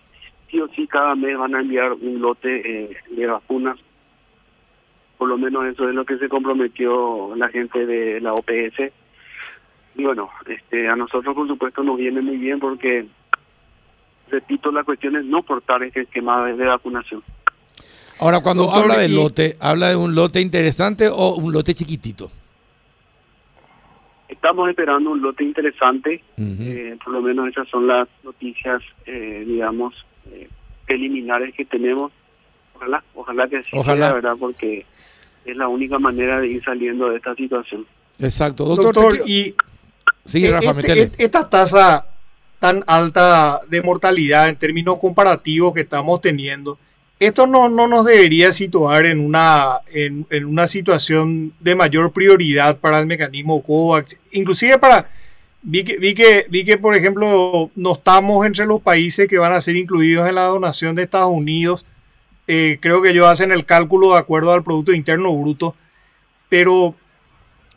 sí 0.49 0.61
o 0.61 0.69
sí 0.69 0.87
cada 0.87 1.17
mes 1.17 1.37
van 1.37 1.57
a 1.57 1.61
enviar 1.61 1.93
un 1.93 2.21
lote 2.21 2.85
eh, 2.85 2.97
de 3.11 3.27
vacunas. 3.27 3.79
Por 5.19 5.29
lo 5.29 5.37
menos 5.39 5.65
eso 5.67 5.89
es 5.89 5.95
lo 5.95 6.05
que 6.05 6.19
se 6.19 6.29
comprometió 6.29 7.35
la 7.35 7.49
gente 7.49 7.85
de 7.85 8.21
la 8.21 8.35
OPS. 8.35 8.93
Y 9.97 10.05
bueno, 10.05 10.31
este, 10.47 10.89
a 10.89 10.95
nosotros 10.95 11.35
por 11.35 11.49
supuesto 11.49 11.83
nos 11.83 11.99
viene 11.99 12.21
muy 12.21 12.37
bien 12.37 12.61
porque, 12.61 13.07
repito, 14.31 14.71
la 14.71 14.85
cuestión 14.85 15.17
es 15.17 15.25
no 15.25 15.43
cortar 15.43 15.83
este 15.83 16.03
esquema 16.03 16.47
de 16.47 16.65
vacunación. 16.65 17.25
Ahora, 18.23 18.39
cuando 18.39 18.63
Doctor, 18.67 18.83
habla 18.83 18.99
de 18.99 19.07
y- 19.07 19.13
lote, 19.17 19.57
¿habla 19.59 19.89
de 19.89 19.97
un 19.97 20.15
lote 20.15 20.41
interesante 20.41 21.09
o 21.09 21.35
un 21.35 21.53
lote 21.53 21.75
chiquitito? 21.75 22.31
Estamos 24.29 24.69
esperando 24.71 25.11
un 25.11 25.21
lote 25.21 25.43
interesante. 25.43 26.23
Ujú. 26.39 26.63
Eh, 26.63 26.97
por 27.03 27.15
lo 27.15 27.21
menos 27.21 27.49
esas 27.49 27.69
son 27.69 27.89
las 27.89 28.07
noticias, 28.23 28.81
eh, 29.07 29.43
digamos, 29.47 29.95
eh, 30.31 30.49
preliminares 30.87 31.53
que 31.55 31.65
tenemos. 31.65 32.13
Ojalá, 32.77 33.03
ojalá 33.17 33.49
que 33.49 33.57
así 33.59 33.71
Ojalá. 33.73 34.07
sea, 34.07 34.15
¿verdad? 34.15 34.37
Porque 34.39 34.87
es 35.45 35.57
la 35.57 35.67
única 35.67 35.99
manera 35.99 36.41
de 36.41 36.47
ir 36.47 36.65
saliendo 36.65 37.11
de 37.11 37.17
esta 37.17 37.35
situación. 37.35 37.85
Exacto. 38.21 38.65
Doctor, 38.65 38.95
Doctor, 38.95 39.29
y 39.29 39.55
sí, 40.25 40.47
eh, 40.47 40.51
Rafa, 40.53 40.79
este- 40.79 41.11
esta 41.25 41.51
tasa 41.51 42.07
tan 42.61 42.85
alta 42.87 43.59
de 43.69 43.83
mortalidad 43.83 44.49
en 44.49 44.55
términos 44.55 44.97
comparativos 45.01 45.75
que 45.75 45.81
estamos 45.81 46.21
teniendo, 46.21 46.79
esto 47.27 47.47
no, 47.47 47.69
no 47.69 47.87
nos 47.87 48.05
debería 48.05 48.53
situar 48.53 49.07
en 49.07 49.21
una, 49.21 49.81
en, 49.93 50.27
en 50.31 50.45
una 50.45 50.67
situación 50.67 51.53
de 51.61 51.75
mayor 51.75 52.13
prioridad 52.13 52.79
para 52.79 52.99
el 52.99 53.07
mecanismo 53.07 53.63
COVAX, 53.63 54.19
inclusive 54.33 54.79
para... 54.79 55.09
Vi 55.65 55.85
que, 55.85 55.97
vi, 55.97 56.13
que, 56.13 56.47
vi 56.51 56.65
que, 56.65 56.77
por 56.77 56.97
ejemplo, 56.97 57.71
no 57.77 57.93
estamos 57.93 58.45
entre 58.45 58.67
los 58.67 58.83
países 58.83 59.29
que 59.29 59.39
van 59.39 59.53
a 59.53 59.61
ser 59.61 59.77
incluidos 59.77 60.29
en 60.29 60.35
la 60.35 60.47
donación 60.47 60.97
de 60.97 61.05
Estados 61.05 61.33
Unidos. 61.33 61.85
Eh, 62.49 62.79
creo 62.81 63.01
que 63.01 63.11
ellos 63.11 63.29
hacen 63.29 63.53
el 63.53 63.65
cálculo 63.65 64.11
de 64.13 64.19
acuerdo 64.19 64.53
al 64.53 64.65
Producto 64.65 64.93
Interno 64.93 65.33
Bruto. 65.37 65.77
Pero 66.49 66.97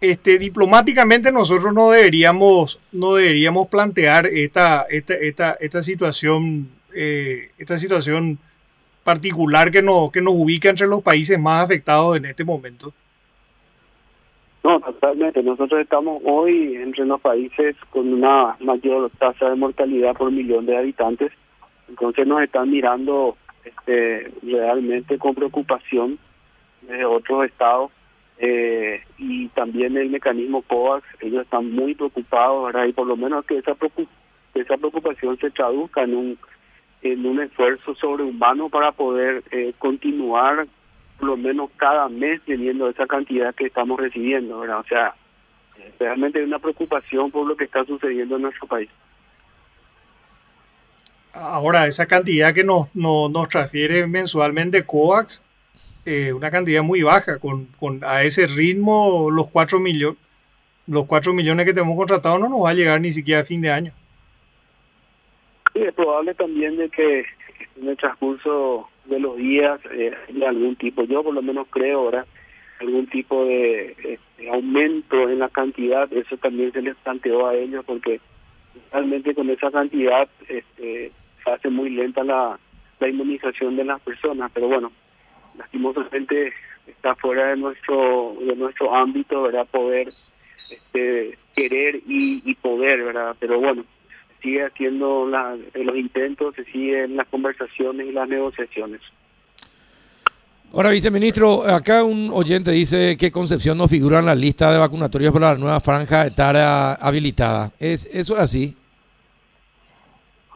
este, 0.02 0.40
diplomáticamente 0.40 1.32
nosotros 1.32 1.76
no 1.76 1.92
deberíamos, 1.92 2.80
no 2.92 3.14
deberíamos 3.14 3.68
plantear 3.68 4.26
esta, 4.26 4.88
esta, 4.90 5.14
esta, 5.14 5.52
esta 5.60 5.84
situación, 5.84 6.68
eh, 6.96 7.52
esta 7.60 7.78
situación 7.78 8.40
particular 9.06 9.70
que 9.70 9.84
nos, 9.84 10.12
que 10.12 10.20
nos 10.20 10.34
ubica 10.34 10.68
entre 10.68 10.88
los 10.88 11.04
países 11.04 11.40
más 11.40 11.64
afectados 11.64 12.18
en 12.18 12.26
este 12.26 12.44
momento. 12.44 12.92
No, 14.64 14.80
totalmente. 14.80 15.44
Nosotros 15.44 15.80
estamos 15.80 16.24
hoy 16.26 16.76
entre 16.78 17.06
los 17.06 17.22
países 17.22 17.76
con 17.92 18.12
una 18.12 18.58
mayor 18.60 19.12
tasa 19.20 19.52
de 19.52 19.56
mortalidad 19.56 20.16
por 20.16 20.32
millón 20.32 20.66
de 20.66 20.76
habitantes. 20.76 21.32
Entonces 21.88 22.26
nos 22.26 22.42
están 22.42 22.72
mirando 22.72 23.38
este, 23.64 24.32
realmente 24.42 25.20
con 25.20 25.36
preocupación 25.36 26.18
desde 26.82 27.06
otros 27.06 27.46
estados. 27.46 27.92
Eh, 28.40 29.02
y 29.20 29.48
también 29.50 29.96
el 29.98 30.10
mecanismo 30.10 30.64
COVAX, 30.64 31.06
ellos 31.22 31.44
están 31.44 31.72
muy 31.72 31.94
preocupados, 31.94 32.66
¿verdad? 32.66 32.86
Y 32.88 32.94
por 32.94 33.06
lo 33.06 33.16
menos 33.16 33.46
que 33.46 33.60
esa, 33.60 33.78
esa 34.56 34.78
preocupación 34.78 35.38
se 35.38 35.52
traduzca 35.52 36.02
en 36.02 36.16
un, 36.16 36.38
en 37.14 37.26
un 37.26 37.42
esfuerzo 37.42 37.94
sobrehumano 37.96 38.70
para 38.70 38.92
poder 38.92 39.44
eh, 39.52 39.74
continuar 39.78 40.68
por 41.20 41.30
lo 41.30 41.38
menos 41.38 41.70
cada 41.78 42.10
mes 42.10 42.42
teniendo 42.46 42.90
esa 42.90 43.06
cantidad 43.06 43.54
que 43.54 43.68
estamos 43.68 44.00
recibiendo. 44.00 44.60
O 44.60 44.84
sea, 44.84 45.16
realmente 46.00 46.40
hay 46.40 46.46
una 46.46 46.60
preocupación 46.60 47.32
por 47.32 47.48
lo 47.48 47.56
que 47.56 47.66
está 47.66 47.86
sucediendo 47.86 48.36
en 48.36 48.44
nuestro 48.44 48.68
país. 48.68 48.90
Ahora, 51.34 51.86
esa 51.88 52.06
cantidad 52.06 52.54
que 52.54 52.64
nos, 52.64 52.96
nos, 52.96 53.30
nos 53.30 53.50
transfiere 53.50 54.08
mensualmente 54.08 54.86
COVAX, 54.86 55.44
eh, 56.06 56.32
una 56.34 56.50
cantidad 56.50 56.82
muy 56.82 57.02
baja, 57.04 57.40
con, 57.40 57.66
con 57.78 58.04
a 58.04 58.24
ese 58.24 58.48
ritmo 58.48 59.30
los 59.32 59.48
4 59.50 59.80
millones. 59.80 60.20
Los 60.88 61.06
4 61.06 61.34
millones 61.34 61.66
que 61.66 61.74
tenemos 61.74 61.98
contratados 61.98 62.40
no 62.40 62.48
nos 62.48 62.64
va 62.64 62.70
a 62.70 62.74
llegar 62.74 63.02
ni 63.02 63.12
siquiera 63.12 63.42
a 63.42 63.46
fin 63.46 63.62
de 63.62 63.72
año. 63.72 63.92
Sí, 65.76 65.82
es 65.82 65.94
probable 65.94 66.34
también 66.36 66.78
de 66.78 66.90
que 66.90 67.26
en 67.76 67.90
el 67.90 67.98
transcurso 67.98 68.88
de 69.04 69.20
los 69.20 69.36
días 69.36 69.78
eh, 69.92 70.14
haya 70.30 70.50
algún 70.50 70.78
tipo, 70.78 71.04
yo 71.04 71.22
por 71.22 71.34
lo 71.34 71.42
menos 71.42 71.68
creo 71.70 72.00
ahora, 72.00 72.26
algún 72.80 73.08
tipo 73.08 73.44
de 73.44 73.94
este, 73.98 74.50
aumento 74.50 75.30
en 75.30 75.40
la 75.40 75.50
cantidad, 75.50 76.12
eso 76.14 76.38
también 76.38 76.72
se 76.72 76.82
les 76.82 76.96
planteó 76.96 77.46
a 77.48 77.56
ellos 77.56 77.84
porque 77.86 78.22
realmente 78.90 79.36
con 79.36 79.50
esa 79.50 79.70
cantidad 79.70 80.30
este, 80.48 81.12
se 81.44 81.52
hace 81.52 81.70
muy 81.70 81.90
lenta 81.90 82.24
la, 82.24 82.58
la 83.02 83.10
inmunización 83.10 83.76
de 83.76 83.84
las 83.84 84.00
personas, 84.00 84.50
pero 84.54 84.70
bueno, 84.70 84.94
lastimosamente 85.58 86.54
está 86.88 87.16
fuera 87.16 87.48
de 87.48 87.58
nuestro 87.58 88.38
de 88.40 88.56
nuestro 88.56 88.96
ámbito, 88.96 89.42
¿verdad? 89.42 89.68
Poder 89.70 90.08
este, 90.08 91.38
querer 91.54 91.98
y, 92.08 92.42
y 92.50 92.56
poder, 92.56 93.04
¿verdad? 93.04 93.36
Pero 93.40 93.60
bueno, 93.60 93.84
sigue 94.46 94.64
haciendo 94.64 95.28
la- 95.28 95.56
los 95.74 95.96
intentos, 95.98 96.56
se 96.56 96.64
siguen 96.66 97.16
las 97.18 97.28
conversaciones 97.28 98.08
y 98.08 98.12
las 98.12 98.30
negociaciones. 98.30 99.02
Ahora, 100.74 100.90
viceministro, 100.92 101.64
acá 101.68 102.04
un 102.04 102.30
oyente 102.34 102.70
dice 102.72 103.16
que 103.18 103.32
Concepción 103.32 103.78
no 103.78 103.88
figura 103.88 104.20
en 104.20 104.26
la 104.26 104.36
lista 104.36 104.72
de 104.72 104.78
vacunatorios 104.78 105.32
para 105.34 105.54
la 105.54 105.58
nueva 105.60 105.80
franja 105.80 106.26
etaria 106.28 106.94
habilitada. 106.94 107.72
¿Es, 107.80 108.06
¿Eso 108.08 108.34
es 108.36 108.40
así? 108.42 108.76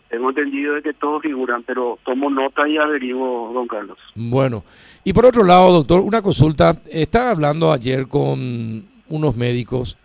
Tengo 0.10 0.30
entendido 0.30 0.74
de 0.76 0.82
que 0.82 0.94
todos 0.94 1.22
figuran, 1.22 1.64
pero 1.64 1.98
tomo 2.04 2.30
nota 2.30 2.68
y 2.68 2.78
averiguo, 2.78 3.52
don 3.54 3.68
Carlos. 3.68 3.98
Bueno, 4.16 4.64
y 5.04 5.14
por 5.14 5.26
otro 5.26 5.44
lado, 5.44 5.72
doctor, 5.72 6.02
una 6.02 6.22
consulta. 6.22 6.76
Estaba 6.92 7.30
hablando 7.32 7.72
ayer 7.72 8.08
con 8.08 8.86
unos 9.08 9.36
médicos, 9.38 9.98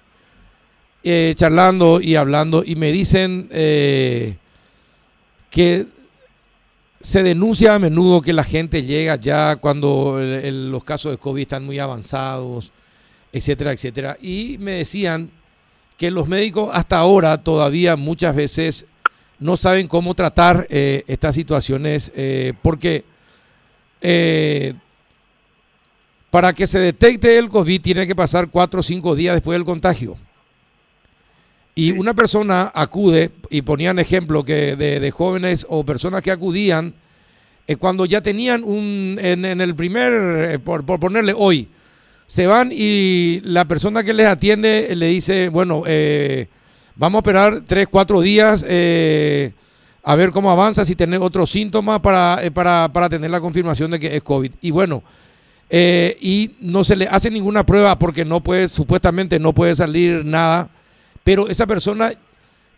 eh, 1.05 1.35
charlando 1.37 2.01
y 2.01 2.17
hablando, 2.17 2.65
y 2.65 2.77
me 2.77 2.91
dicen 2.91 3.49
eh, 3.53 4.37
que 5.51 5.87
se 7.01 7.23
denuncia 7.23 7.75
a 7.75 7.79
menudo 7.79 8.23
que 8.23 8.33
la 8.33 8.45
gente 8.45 8.83
llega 8.83 9.17
ya 9.17 9.57
cuando 9.57 10.19
los 10.21 10.85
casos 10.85 11.13
de 11.13 11.19
COVID 11.19 11.43
están 11.43 11.65
muy 11.65 11.79
avanzados, 11.79 12.73
etcétera, 13.31 13.73
etcétera. 13.73 14.17
Y 14.21 14.57
me 14.59 14.73
decían 14.73 15.31
que 15.97 16.11
los 16.11 16.27
médicos 16.29 16.71
hasta 16.73 16.99
ahora 16.99 17.39
todavía 17.43 17.97
muchas 17.97 18.35
veces 18.35 18.87
no 19.39 19.57
saben 19.57 19.87
cómo 19.87 20.15
tratar 20.15 20.67
eh, 20.71 21.05
estas 21.07 21.35
situaciones 21.35 22.11
eh, 22.15 22.55
porque 22.63 23.05
eh, 24.01 24.75
para 26.31 26.53
que 26.53 26.67
se 26.67 26.79
detecte 26.79 27.39
el 27.39 27.49
COVID 27.49 27.81
tiene 27.81 28.07
que 28.07 28.15
pasar 28.15 28.49
cuatro 28.49 28.81
o 28.81 28.83
cinco 28.83 29.15
días 29.15 29.35
después 29.35 29.57
del 29.57 29.65
contagio. 29.65 30.17
Y 31.75 31.91
una 31.91 32.15
persona 32.15 32.71
acude, 32.75 33.31
y 33.51 33.63
ponían 33.63 33.99
ejemplo 33.99 34.45
que 34.45 34.77
de, 34.77 35.11
jóvenes 35.11 35.67
o 35.69 35.85
personas 35.85 36.23
que 36.23 36.31
acudían 36.31 36.95
cuando 37.79 38.05
ya 38.05 38.21
tenían 38.21 38.63
un, 38.63 39.19
en, 39.21 39.45
el 39.45 39.75
primer, 39.75 40.61
por, 40.61 40.85
por, 40.85 41.01
ponerle 41.01 41.35
hoy, 41.37 41.69
se 42.27 42.47
van 42.47 42.71
y 42.73 43.41
la 43.41 43.65
persona 43.65 44.05
que 44.05 44.13
les 44.13 44.27
atiende 44.27 44.95
le 44.95 45.07
dice, 45.07 45.49
bueno, 45.49 45.83
eh, 45.87 46.47
Vamos 46.97 47.19
a 47.19 47.21
esperar 47.23 47.63
tres, 47.67 47.89
cuatro 47.91 48.21
días 48.21 48.65
eh, 48.69 49.53
a 50.05 50.15
ver 50.15 50.31
cómo 50.31 50.53
avanza, 50.53 50.85
si 50.85 50.95
tiene 50.95 51.19
otros 51.19 51.51
síntomas 51.51 51.99
para, 51.99 52.39
eh, 52.41 52.53
para, 52.53 52.89
para, 52.93 53.09
tener 53.09 53.33
la 53.33 53.41
confirmación 53.41 53.91
de 53.91 53.99
que 53.99 54.15
es 54.15 54.23
COVID. 54.23 54.53
Y 54.61 54.71
bueno, 54.71 55.03
eh, 55.71 56.17
y 56.21 56.53
no 56.61 56.85
se 56.85 56.95
le 56.95 57.09
hace 57.09 57.33
ninguna 57.33 57.67
prueba 57.67 57.99
porque 57.99 58.25
no 58.25 58.41
puede, 58.41 58.69
supuestamente 58.69 59.41
no 59.41 59.53
puede 59.53 59.75
salir 59.75 60.25
nada, 60.25 60.69
pero 61.25 61.49
esa 61.49 61.67
persona 61.67 62.13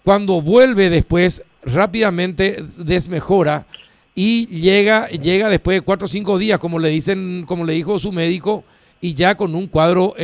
cuando 0.03 0.41
vuelve 0.41 0.89
después 0.89 1.43
rápidamente 1.63 2.65
desmejora 2.79 3.67
y 4.15 4.47
llega, 4.47 5.09
llega 5.09 5.51
después 5.51 5.77
de 5.77 5.81
cuatro 5.83 6.07
o 6.07 6.09
cinco 6.09 6.39
días, 6.39 6.59
como 6.59 6.79
le 6.79 6.89
dicen, 6.89 7.45
como 7.47 7.65
le 7.65 7.75
dijo 7.75 7.99
su 7.99 8.13
médico, 8.13 8.65
y 9.01 9.15
ya 9.15 9.37
con 9.37 9.55
un 9.55 9.67
cuadro 9.67 10.15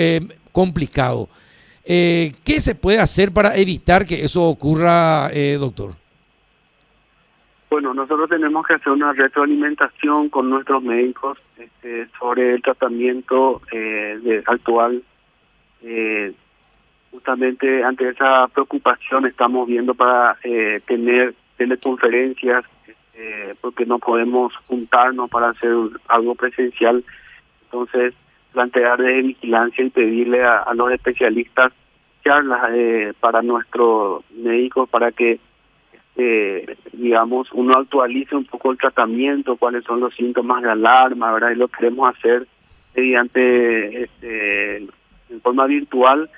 complicado. 0.50 1.28
Eh, 1.84 2.32
¿Qué 2.44 2.60
se 2.60 2.74
puede 2.74 3.00
hacer 3.00 3.32
para 3.32 3.56
evitar 3.56 4.06
que 4.06 4.24
eso 4.24 4.44
ocurra, 4.44 5.30
eh, 5.32 5.56
doctor? 5.58 5.94
Bueno, 7.70 7.94
nosotros 7.94 8.28
tenemos 8.28 8.66
que 8.66 8.74
hacer 8.74 8.92
una 8.92 9.12
retroalimentación 9.12 10.28
con 10.28 10.50
nuestros 10.50 10.82
médicos 10.82 11.38
este, 11.56 12.06
sobre 12.18 12.54
el 12.54 12.62
tratamiento 12.62 13.62
eh, 13.72 14.42
actual. 14.46 15.02
Eh, 15.82 16.34
justamente 17.12 17.84
ante 17.84 18.08
esa 18.08 18.48
preocupación 18.48 19.26
estamos 19.26 19.68
viendo 19.68 19.94
para 19.94 20.36
tener 20.86 21.34
teleconferencias 21.56 22.64
este, 23.12 23.54
porque 23.60 23.86
no 23.86 23.98
podemos 23.98 24.54
juntarnos 24.66 25.30
para 25.30 25.50
hacer 25.50 25.72
algo 26.08 26.34
presencial. 26.34 27.04
Entonces, 27.64 28.14
plantear 28.52 29.00
de 29.00 29.22
vigilancia 29.22 29.84
y 29.84 29.90
pedirle 29.90 30.44
a, 30.44 30.72
los 30.74 30.90
especialistas 30.92 31.72
charlas 32.24 32.70
eh, 32.72 33.12
para 33.18 33.42
nuestros 33.42 34.24
médicos 34.30 34.88
para 34.88 35.10
que 35.10 35.40
este, 35.92 36.76
digamos 36.92 37.50
uno 37.52 37.72
actualice 37.76 38.36
un 38.36 38.44
poco 38.44 38.70
el 38.70 38.78
tratamiento 38.78 39.56
cuáles 39.56 39.82
son 39.84 39.98
los 39.98 40.14
síntomas 40.14 40.62
de 40.62 40.70
alarma 40.70 41.32
verdad 41.32 41.50
y 41.50 41.56
lo 41.56 41.66
queremos 41.66 42.14
hacer 42.14 42.46
mediante 42.94 44.04
este 44.04 44.76
en 44.76 45.40
forma 45.42 45.66
virtual 45.66 46.30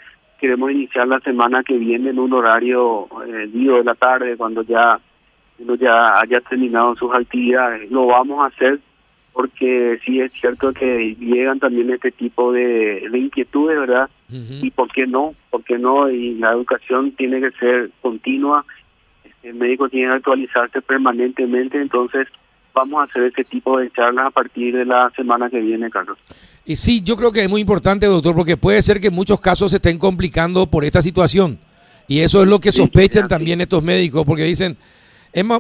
queremos 0.45 0.71
iniciar 0.73 1.09
la 1.09 1.21
semana 1.21 1.63
que 1.63 1.79
viene 1.79 2.11
en 2.11 2.19
un 2.19 2.35
horario 2.35 3.09
eh, 3.27 3.47
día 3.47 3.73
de 3.73 3.85
la 3.85 3.95
tarde 3.95 4.37
cuando 4.37 4.61
ya 4.61 5.01
uno 5.59 5.75
ya 5.77 6.21
haya 6.21 6.39
terminado 6.43 6.95
sus 6.97 7.11
actividades. 7.15 7.91
Lo 7.91 8.05
vamos 8.09 8.41
a 8.41 8.49
hacer 8.49 8.79
porque 9.33 9.99
sí 10.05 10.21
es 10.21 10.35
cierto 10.35 10.75
que 10.75 11.17
llegan 11.19 11.61
también 11.61 11.89
este 11.89 12.13
tipo 12.13 12.53
de, 12.53 13.09
inquietudes, 13.11 13.79
¿verdad? 13.79 14.11
Y 14.29 14.71
por 14.71 14.93
qué 14.93 15.07
no, 15.07 15.35
por 15.49 15.65
qué 15.65 15.79
no, 15.79 16.11
y 16.11 16.35
la 16.35 16.53
educación 16.53 17.13
tiene 17.13 17.41
que 17.41 17.51
ser 17.53 17.91
continua, 18.03 18.67
el 19.43 19.55
médico 19.55 19.89
tiene 19.89 20.09
que 20.09 20.17
actualizarse 20.17 20.83
permanentemente, 20.83 21.81
entonces 21.81 22.29
vamos 22.75 23.01
a 23.01 23.05
hacer 23.05 23.25
ese 23.25 23.45
tipo 23.45 23.79
de 23.79 23.91
charlas 23.93 24.27
a 24.27 24.31
partir 24.31 24.77
de 24.77 24.85
la 24.85 25.11
semana 25.17 25.49
que 25.49 25.61
viene, 25.61 25.91
Carlos. 25.91 26.19
Y 26.65 26.77
sí, 26.77 27.03
yo 27.03 27.17
creo 27.17 27.31
que 27.33 27.43
es 27.43 27.49
muy 27.49 27.61
importante, 27.61 28.07
doctor, 28.07 28.35
porque 28.35 28.57
puede 28.57 28.83
ser 28.83 29.01
que 29.01 29.11
muchos 29.11 29.41
casos 29.41 29.71
se 29.71 29.77
estén 29.77 29.99
complicando 29.99 30.67
por 30.67 30.85
esta 30.85 31.01
situación. 31.01 31.59
Y 32.09 32.21
eso 32.21 32.43
es 32.43 32.49
lo 32.49 32.61
que 32.61 32.73
sospechan 32.73 33.29
también 33.29 33.61
estos 33.61 33.83
médicos, 33.83 34.25
porque 34.27 34.45
dicen, 34.45 34.77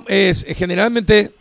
es 0.08 0.44
generalmente 0.56 1.32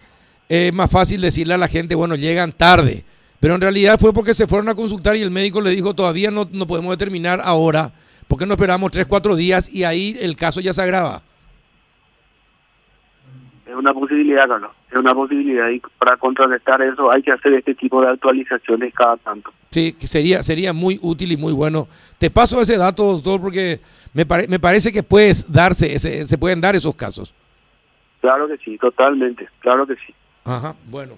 es 0.49 0.73
más 0.73 0.91
fácil 0.91 1.21
decirle 1.21 1.53
a 1.53 1.57
la 1.57 1.67
gente, 1.67 1.95
bueno, 1.95 2.15
llegan 2.15 2.51
tarde. 2.51 3.03
Pero 3.39 3.55
en 3.55 3.61
realidad 3.61 3.99
fue 3.99 4.13
porque 4.13 4.33
se 4.33 4.47
fueron 4.47 4.69
a 4.69 4.75
consultar 4.75 5.15
y 5.15 5.21
el 5.21 5.31
médico 5.31 5.59
le 5.61 5.71
dijo, 5.71 5.93
todavía 5.93 6.31
no, 6.31 6.47
no 6.51 6.67
podemos 6.67 6.91
determinar 6.91 7.41
ahora, 7.43 7.91
porque 8.27 8.45
no 8.45 8.53
esperamos 8.53 8.91
tres, 8.91 9.05
cuatro 9.05 9.35
días 9.35 9.73
y 9.73 9.83
ahí 9.83 10.17
el 10.21 10.35
caso 10.35 10.61
ya 10.61 10.73
se 10.73 10.81
agrava. 10.81 11.21
Es 13.73 13.79
una 13.79 13.91
posibilidad, 13.91 14.47
Carlos. 14.47 14.69
Es 14.91 14.97
una 14.97 15.15
posibilidad 15.15 15.67
y 15.69 15.81
para 15.97 16.15
contrarrestar 16.17 16.79
eso 16.83 17.11
hay 17.11 17.23
que 17.23 17.31
hacer 17.31 17.53
este 17.53 17.73
tipo 17.73 18.03
de 18.03 18.09
actualizaciones 18.09 18.93
cada 18.93 19.17
tanto. 19.17 19.51
Sí, 19.71 19.93
que 19.93 20.05
sería, 20.05 20.43
sería 20.43 20.73
muy 20.73 20.99
útil 21.01 21.31
y 21.31 21.37
muy 21.37 21.53
bueno. 21.53 21.87
Te 22.19 22.29
paso 22.29 22.61
ese 22.61 22.77
dato, 22.77 23.13
doctor, 23.13 23.41
porque 23.41 23.79
me, 24.13 24.27
me 24.47 24.59
parece 24.59 24.91
que 24.91 25.01
puedes 25.01 25.51
darse 25.51 25.95
ese, 25.95 26.27
se 26.27 26.37
pueden 26.37 26.61
dar 26.61 26.75
esos 26.75 26.93
casos. 26.93 27.33
Claro 28.21 28.47
que 28.47 28.57
sí, 28.57 28.77
totalmente, 28.77 29.49
claro 29.57 29.87
que 29.87 29.95
sí. 29.95 30.13
Ajá, 30.45 30.75
bueno. 30.85 31.15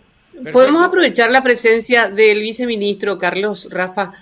Podemos 0.53 0.81
aprovechar 0.81 1.31
la 1.31 1.43
presencia 1.43 2.09
del 2.09 2.39
viceministro 2.39 3.17
Carlos 3.17 3.67
Rafa 3.69 4.13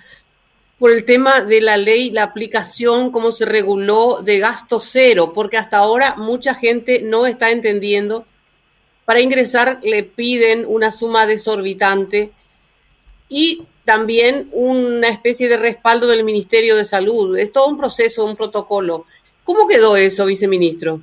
por 0.78 0.92
el 0.92 1.04
tema 1.04 1.40
de 1.42 1.60
la 1.60 1.76
ley, 1.76 2.10
la 2.10 2.24
aplicación, 2.24 3.10
cómo 3.10 3.30
se 3.30 3.44
reguló 3.44 4.20
de 4.22 4.38
gasto 4.38 4.80
cero, 4.80 5.32
porque 5.34 5.56
hasta 5.56 5.78
ahora 5.78 6.16
mucha 6.16 6.54
gente 6.54 7.00
no 7.02 7.26
está 7.26 7.50
entendiendo. 7.50 8.26
Para 9.04 9.20
ingresar 9.20 9.78
le 9.82 10.02
piden 10.02 10.64
una 10.66 10.90
suma 10.90 11.26
desorbitante 11.26 12.32
y 13.28 13.64
también 13.84 14.48
una 14.52 15.08
especie 15.08 15.48
de 15.48 15.58
respaldo 15.58 16.06
del 16.06 16.24
Ministerio 16.24 16.74
de 16.76 16.84
Salud. 16.84 17.36
Es 17.36 17.52
todo 17.52 17.68
un 17.68 17.76
proceso, 17.76 18.24
un 18.24 18.36
protocolo. 18.36 19.04
¿Cómo 19.44 19.68
quedó 19.68 19.96
eso, 19.96 20.26
viceministro? 20.26 21.00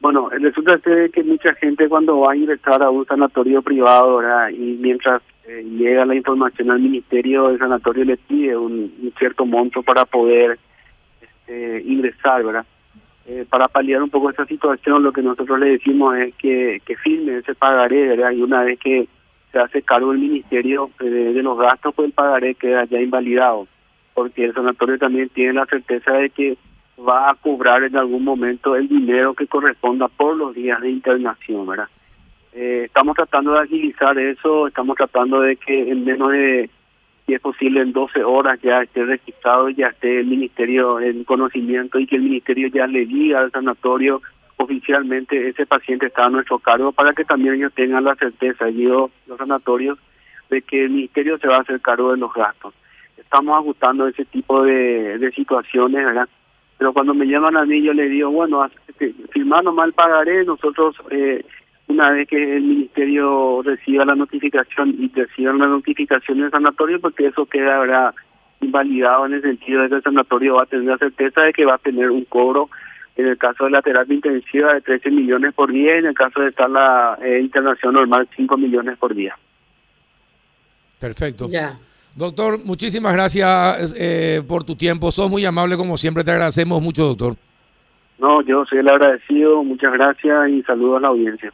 Bueno, 0.00 0.28
resulta 0.30 0.78
que 1.12 1.24
mucha 1.24 1.52
gente 1.54 1.88
cuando 1.88 2.20
va 2.20 2.32
a 2.32 2.36
ingresar 2.36 2.82
a 2.82 2.90
un 2.90 3.04
sanatorio 3.04 3.60
privado, 3.62 4.20
y 4.50 4.78
mientras 4.80 5.20
eh, 5.48 5.64
llega 5.64 6.04
la 6.04 6.14
información 6.14 6.70
al 6.70 6.80
ministerio, 6.80 7.48
el 7.48 7.58
sanatorio 7.58 8.04
le 8.04 8.18
pide 8.18 8.54
un, 8.54 9.12
cierto 9.18 9.46
monto 9.46 9.82
para 9.82 10.04
poder 10.04 10.58
este, 11.22 11.82
ingresar, 11.86 12.44
¿verdad? 12.44 12.66
Eh, 13.26 13.46
para 13.48 13.66
paliar 13.66 14.02
un 14.02 14.10
poco 14.10 14.28
esa 14.28 14.44
situación, 14.44 15.02
lo 15.02 15.10
que 15.10 15.22
nosotros 15.22 15.58
le 15.58 15.70
decimos 15.70 16.16
es 16.18 16.34
que, 16.34 16.82
firme 17.02 17.38
ese 17.38 17.54
pagaré, 17.54 18.08
¿verdad? 18.08 18.32
Y 18.32 18.42
una 18.42 18.62
vez 18.62 18.78
que 18.78 19.08
se 19.50 19.58
hace 19.58 19.80
cargo 19.80 20.12
el 20.12 20.18
ministerio 20.18 20.90
de, 21.00 21.32
de 21.32 21.42
los 21.42 21.58
gastos, 21.58 21.94
pues 21.94 22.08
el 22.08 22.12
pagaré 22.12 22.54
queda 22.54 22.84
ya 22.84 23.00
invalidado, 23.00 23.66
porque 24.12 24.44
el 24.44 24.52
sanatorio 24.52 24.98
también 24.98 25.30
tiene 25.30 25.54
la 25.54 25.64
certeza 25.64 26.12
de 26.12 26.28
que 26.28 26.58
va 27.00 27.30
a 27.30 27.34
cobrar 27.36 27.84
en 27.84 27.96
algún 27.96 28.22
momento 28.22 28.76
el 28.76 28.86
dinero 28.86 29.32
que 29.32 29.46
corresponda 29.46 30.08
por 30.08 30.36
los 30.36 30.54
días 30.54 30.78
de 30.82 30.90
internación, 30.90 31.66
¿verdad? 31.66 31.88
Eh, 32.60 32.86
estamos 32.86 33.14
tratando 33.14 33.52
de 33.52 33.60
agilizar 33.60 34.18
eso, 34.18 34.66
estamos 34.66 34.96
tratando 34.96 35.40
de 35.40 35.54
que 35.54 35.92
en 35.92 36.04
menos 36.04 36.32
de, 36.32 36.68
si 37.24 37.34
es 37.34 37.40
posible, 37.40 37.82
en 37.82 37.92
12 37.92 38.24
horas 38.24 38.58
ya 38.60 38.82
esté 38.82 39.04
registrado 39.04 39.68
ya 39.68 39.86
esté 39.86 40.18
el 40.18 40.26
ministerio 40.26 40.98
en 40.98 41.22
conocimiento 41.22 42.00
y 42.00 42.06
que 42.08 42.16
el 42.16 42.22
ministerio 42.22 42.66
ya 42.66 42.88
le 42.88 43.06
diga 43.06 43.42
al 43.42 43.52
sanatorio 43.52 44.22
oficialmente 44.56 45.50
ese 45.50 45.66
paciente 45.66 46.06
está 46.06 46.24
a 46.24 46.30
nuestro 46.30 46.58
cargo 46.58 46.90
para 46.90 47.12
que 47.12 47.24
también 47.24 47.54
ellos 47.54 47.72
tengan 47.74 48.02
la 48.02 48.16
certeza, 48.16 48.68
y 48.68 48.82
los 48.82 49.12
sanatorios, 49.38 49.96
de 50.50 50.60
que 50.62 50.86
el 50.86 50.90
ministerio 50.90 51.38
se 51.38 51.46
va 51.46 51.58
a 51.58 51.60
hacer 51.60 51.80
cargo 51.80 52.10
de 52.10 52.18
los 52.18 52.32
gastos. 52.32 52.74
Estamos 53.16 53.56
ajustando 53.56 54.08
ese 54.08 54.24
tipo 54.24 54.64
de, 54.64 55.30
situaciones, 55.32 56.04
¿verdad? 56.04 56.28
pero 56.76 56.92
cuando 56.92 57.14
me 57.14 57.26
llaman 57.26 57.56
a 57.56 57.64
mí 57.64 57.80
yo 57.82 57.92
le 57.92 58.08
digo, 58.08 58.32
bueno, 58.32 58.68
este, 58.88 59.14
firmando 59.30 59.72
mal 59.72 59.92
pagaré, 59.92 60.44
nosotros 60.44 60.96
eh, 61.10 61.44
una 61.88 62.10
vez 62.10 62.28
que 62.28 62.56
el 62.56 62.62
ministerio 62.62 63.62
reciba 63.62 64.04
la 64.04 64.14
notificación 64.14 64.94
y 64.98 65.08
reciban 65.08 65.58
la 65.58 65.66
notificación 65.66 66.40
del 66.40 66.50
sanatorio, 66.50 67.00
porque 67.00 67.26
eso 67.26 67.46
queda 67.46 67.80
¿verdad? 67.80 68.14
invalidado 68.60 69.26
en 69.26 69.34
el 69.34 69.42
sentido 69.42 69.82
de 69.82 69.88
que 69.88 69.94
el 69.96 70.02
sanatorio 70.02 70.56
va 70.56 70.62
a 70.62 70.66
tener 70.66 70.86
la 70.86 70.98
certeza 70.98 71.42
de 71.42 71.52
que 71.52 71.64
va 71.64 71.74
a 71.74 71.78
tener 71.78 72.10
un 72.10 72.24
cobro 72.24 72.68
en 73.16 73.26
el 73.26 73.36
caso 73.36 73.64
de 73.64 73.70
la 73.70 73.82
terapia 73.82 74.14
intensiva 74.14 74.74
de 74.74 74.80
13 74.80 75.10
millones 75.10 75.52
por 75.54 75.72
día 75.72 75.96
y 75.96 75.98
en 75.98 76.06
el 76.06 76.14
caso 76.14 76.40
de 76.40 76.50
estar 76.50 76.70
la 76.70 77.18
eh, 77.22 77.40
internación 77.40 77.94
normal 77.94 78.28
5 78.36 78.56
millones 78.56 78.96
por 78.96 79.14
día. 79.14 79.36
Perfecto. 81.00 81.48
Ya. 81.48 81.78
Doctor, 82.14 82.58
muchísimas 82.64 83.12
gracias 83.12 83.94
eh, 83.96 84.42
por 84.46 84.64
tu 84.64 84.76
tiempo. 84.76 85.10
Sos 85.10 85.30
muy 85.30 85.44
amable 85.44 85.76
como 85.76 85.96
siempre. 85.96 86.22
Te 86.22 86.30
agradecemos 86.30 86.80
mucho, 86.82 87.04
doctor. 87.04 87.34
No, 88.18 88.42
yo 88.42 88.64
soy 88.66 88.78
el 88.78 88.88
agradecido. 88.88 89.62
Muchas 89.62 89.92
gracias 89.92 90.48
y 90.50 90.62
saludos 90.62 90.98
a 90.98 91.00
la 91.00 91.08
audiencia. 91.08 91.52